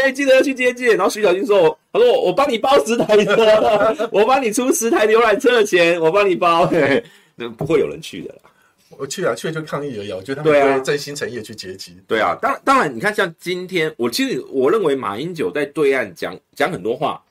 [0.03, 0.87] 哎，记得要去接机。
[0.87, 7.05] 然后徐小军说，他说我我帮你包十台车，我帮你出十台游览车的钱，我帮你包，嘿嘿，
[7.37, 8.51] 那不会有人去的啦。
[8.99, 10.11] 我去啊，去了就抗议而已。
[10.11, 11.97] 我觉得他们会真心诚意去接机。
[12.09, 17.23] 对啊，当当然，你看像今天，我其实我认为马英九在对岸讲讲很多话，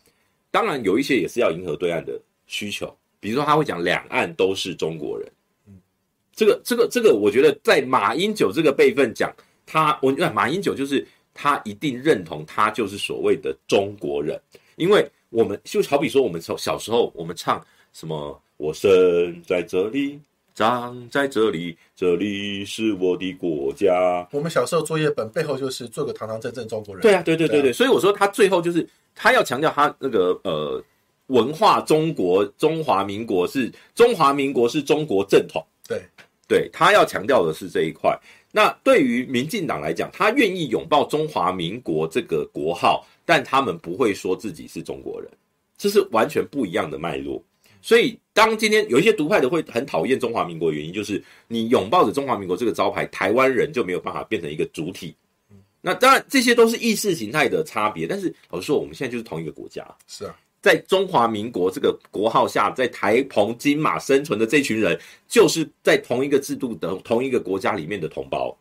[0.49, 2.17] 当然有一些也是要迎合对岸的
[2.47, 5.29] 需求，比如说他会讲两岸都是中国人。
[5.67, 5.73] 嗯，
[6.33, 9.29] 这个这个这个，我觉得在马英九这个辈分讲
[9.65, 14.39] 他，我那马英九就是他一定认同他就是所谓的中国人，
[14.75, 18.89] 因为我们就好比说我们从小时候我们唱什么我生
[19.45, 20.19] 在这里。
[20.53, 24.27] 长在这里，这里是我的国家。
[24.33, 27.01] 我们小时候作业本背后就是做个堂堂正正中国人。
[27.01, 28.85] 对啊，对对对对，所以我说他最后就是
[29.15, 30.83] 他要强调他那个呃
[31.27, 35.65] 文化中国中华民国是中华民国是中国正统。
[35.87, 36.03] 对
[36.49, 38.15] 对，他要强调的是这一块。
[38.51, 45.31] 那对于民进党来讲，他愿意拥抱中华民国这个国号，但他们不会说自己是中国人，
[45.77, 47.41] 这是完全不一样的脉络。
[47.81, 55.15] 所以，当今天有一些独派的会很讨厌中华民国原因，就是你拥抱着中华民国这个招牌，台湾人就没有办法变成一个主体。
[55.81, 59.83] 那当然这些都是意识形态的差别，但是老实说，我们现在就是同一个国家。
[60.07, 64.97] 是啊，在中华民国这个国号下，在台澎金马生存的这群人，
[65.27, 68.55] 就是在同一个制度的同一个国家里面的同胞。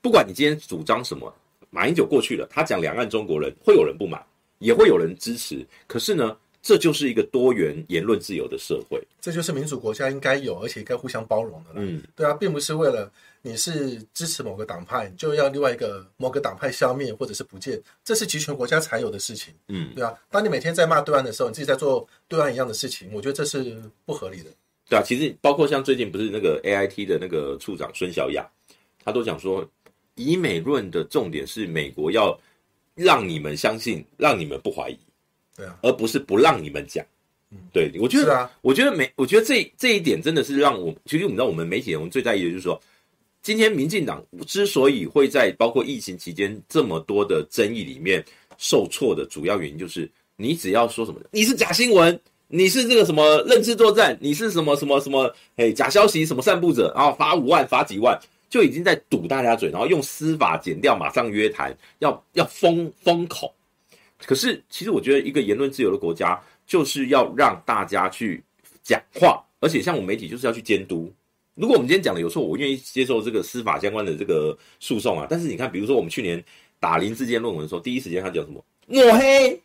[0.00, 1.32] 不管你今天主张什么，
[1.70, 4.20] 马英九过去了，他讲两岸中国人，会有人不满，
[4.58, 5.64] 也会有人支持。
[5.86, 11.70] 可是呢，这就是一个多元言论自由的社会，这就是民主国家应该有，而且应该互相包容的。
[11.74, 13.12] 嗯，对啊，并不是为了
[13.42, 19.52] 你是支持某个党派，就要另外一个某个党派消灭或者是不见，这是集权国家才有的事情。
[19.68, 24.50] 嗯，对啊，当你每天在骂对岸的时候，你自己在做对岸一样的事情，我觉得这是不合理的。
[24.88, 28.48] 对啊，其实包括像最近不是那个 AIT 的那个处长孙小雅，
[29.04, 29.68] 他都讲说。
[30.16, 32.38] 以美论的重点是美国要
[32.94, 34.98] 让你们相信，让你们不怀疑，
[35.56, 37.02] 对啊，而不是不让你们讲。
[37.50, 42.78] 嗯，对，我觉得，啊、我觉得美，我觉得这这一点真的是让我，其实我们知道，我们媒体人我们最在意的就是说，
[43.42, 48.24] 今天民进党之所以会在包括疫情期间这么多的争议里面
[48.56, 52.18] 受挫的主要原因，就是你只要说什么，你是假新闻，
[52.48, 58.18] 你是这个什么认知作战，你是什么什么什么，哎，假消息什么散布者，然后罚五万，罚几万。
[58.48, 63.50] 就已经在堵大家嘴，然后用司法剪掉，马上约谈，要要封封口。
[64.26, 68.44] 可是，其实我觉得一个言论自由的国家，就是要让大家去
[68.82, 71.10] 讲话，而且像我们媒体就是要去监督。
[71.54, 75.26] 如果我们今天讲的有错，我愿意接受这个司法相关的这个诉讼啊。
[75.28, 76.42] 但是你看，比如说我们去年
[76.80, 79.60] 打林志坚论文的时候，第一时间他讲什么抹黑、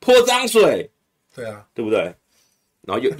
[0.00, 0.88] 泼脏水，
[1.34, 2.14] 对啊，对不对？
[2.82, 3.16] 然后又又，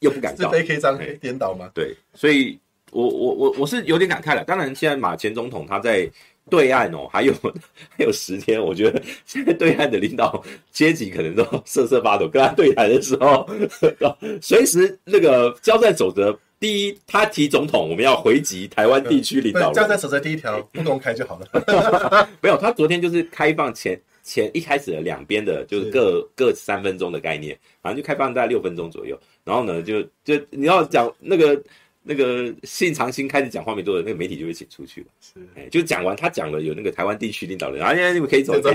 [0.00, 1.70] 又不敢告， 是非黑颠倒吗？
[1.74, 2.58] 对，所以。
[2.92, 4.42] 我我我我是有点感慨了。
[4.42, 6.10] 当然，现在马前总统他在
[6.50, 7.32] 对岸哦，还有
[7.96, 10.42] 还有十天，我觉得现在对岸的领导
[10.72, 12.28] 阶级可能都瑟瑟发抖。
[12.28, 13.48] 跟他对台的时候，
[14.42, 19.72] 随时那个交战守则，第一，他提总统，我们要回击台湾地区领导人。
[19.72, 22.28] 交战守则第一条不公开就好了。
[22.42, 29.18] 没有，他昨天就是开放前前一开始的两边的，就是各是各三分钟的概念，反正就开放大概六分钟左右。
[29.44, 31.62] 然后呢，就就你要讲那个。
[32.02, 35.06] 那个信长新开始讲话没多久，那个媒体就被请出去了。
[35.20, 38.58] 是，哎，就讲完他讲了有那个台湾地区领导人，啊，现在你们可以走。
[38.60, 38.74] 这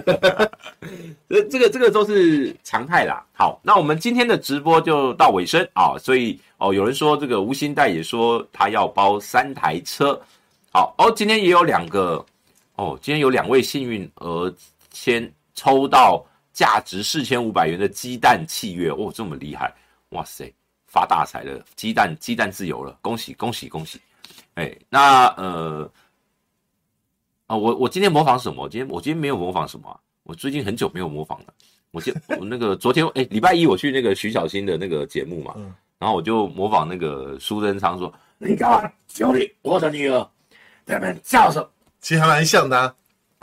[1.50, 3.26] 这个这个都是常态啦。
[3.34, 10.22] 好，那我们今天的直播就到尾声啊，所以哦，有人说这个吴欣岱也说他要包三台车。
[10.72, 12.24] 好哦，今天也有两个
[12.76, 14.54] 哦，今天有两位幸运儿
[14.92, 16.24] 先抽到
[16.54, 19.74] 价值四千五百元的鸡蛋契约哦，这么厉害，
[20.10, 20.54] 哇塞！
[20.96, 24.00] 发大财了，鸡蛋鸡蛋自由了，恭喜恭喜恭喜！
[24.54, 25.92] 哎，那呃
[27.48, 28.64] 啊，我我今天模仿什么？
[28.64, 30.00] 我今天我今天没有模仿什么啊？
[30.24, 31.48] 我最近很久没有模仿了。
[31.92, 40.22] 我今我那个昨天哎，礼拜一我去那个徐小新的那个节目嘛，嗯、然后我就模仿那个苏贞昌说：“你干嘛，兄弟，我的女儿
[40.86, 41.70] 在那边叫什么？”
[42.00, 42.96] 其实还蛮像的、啊。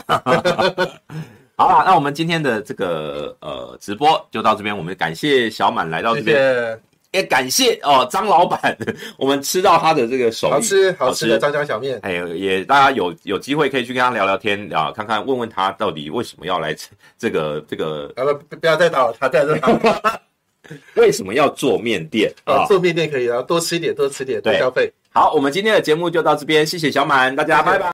[1.55, 6.35] 好了，那我们今天的这个呃直播就到这边，我们感谢小满来到这边。
[6.35, 6.81] 谢谢
[7.13, 8.75] 也感谢哦，张老板，
[9.17, 11.97] 我们吃到他的这个手艺，好吃好吃的张家小面。
[12.01, 16.75] 哎，也大家有有机会可以去跟他聊聊天啊，看看问问他到底为什么要来
[17.17, 18.11] 这个这个。
[18.15, 19.57] 啊不，不要再打扰，他在这。
[20.95, 22.65] 为什么要做面店啊？
[22.67, 24.91] 做面店可以啊，多吃一点，多吃点，多消费。
[25.11, 27.91] 好，我们今天的节目就到这边，谢谢小满，大家拜拜。